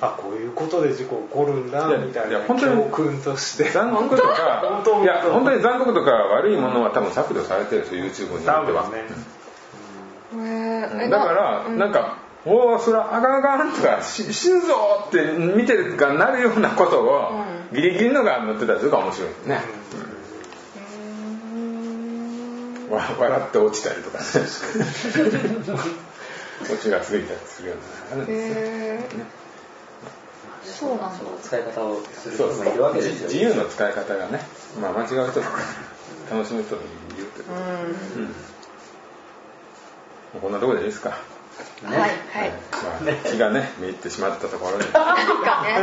[0.00, 3.70] あこういうことで事故起こるんだみたいな本当に教訓として。
[3.70, 5.02] 残酷とか本当？
[5.02, 8.82] いや本当に残酷とか悪いものは多分削除されてるんですよ YouTube によ多っては。
[8.84, 9.04] 分ね、
[10.34, 11.02] へー。
[11.06, 11.78] えだからうん。
[11.78, 17.32] なんか「おおそれはあかんあかん」とか「し死ぬぞ」って見てるかなるようなことを
[17.72, 19.54] ギリギリのが載ってたりするから面白いね。
[19.56, 19.60] わ
[22.90, 24.24] 笑って落ちたりとかね。
[26.72, 28.64] オチがついたりするようなあるんですよ。
[28.64, 29.44] へー。
[30.64, 32.52] そうなんだその使い方をするそう。
[32.54, 34.40] そう人もいるわけですよ自由の使い方がね、
[34.80, 35.58] まあ、間違う人とか
[36.30, 36.84] 楽しむ人もい
[37.18, 37.56] るという、うん。
[37.58, 38.28] うん。
[38.28, 38.34] も
[40.36, 41.16] うこんなところでいいですか、は
[41.96, 42.10] いはい。
[43.04, 45.06] まあ、気がねめいってしまったところで、 ね、なん。
[45.14, 45.74] かね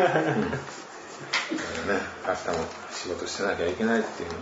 [2.27, 4.35] 明日も仕事してなきゃいけないっていうの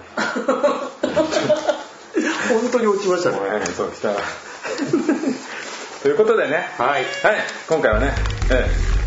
[2.50, 4.10] 本当に落ちましたにねそうきた。
[6.02, 6.70] ということでね。
[6.78, 6.90] はい。
[6.90, 7.06] はい。
[7.68, 8.14] 今回はね、
[8.50, 9.00] ええ。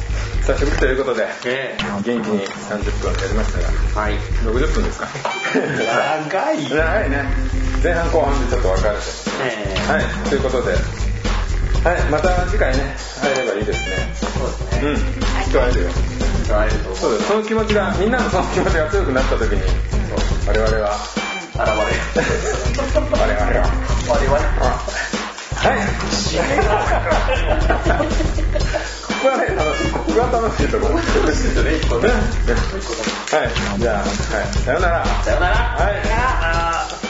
[0.43, 3.69] 久しぶりということでえ元気に30分やりましたが。
[3.97, 4.19] えはい。
[4.45, 5.09] 60分ですか？
[6.31, 6.69] 長い。
[6.69, 7.25] 長いね。
[7.83, 9.01] 前半後半でちょっと分かれて。
[9.43, 14.15] えはい、ということで、はい、また次回ね、会えればいいですね。
[14.21, 14.89] そうですね。
[14.89, 15.91] うん、きっと会えるよ。
[16.49, 19.63] 会えるとそうです、その気持ちが、みんなのその気持ちが強くなった時に、
[20.47, 20.97] 我々は、
[21.53, 21.77] 現れる
[23.11, 23.69] 我々は、
[24.09, 24.73] 我々は
[25.55, 25.79] はい。
[29.03, 29.91] ここはね、楽しい。
[29.93, 30.97] ここが楽しいところ。
[30.97, 31.33] 楽しいで。
[31.35, 32.09] すね、一個ね。
[32.09, 32.15] は
[33.77, 34.09] い、じゃあ、はい、
[34.65, 35.07] さよなら。
[35.23, 37.02] さよならはい。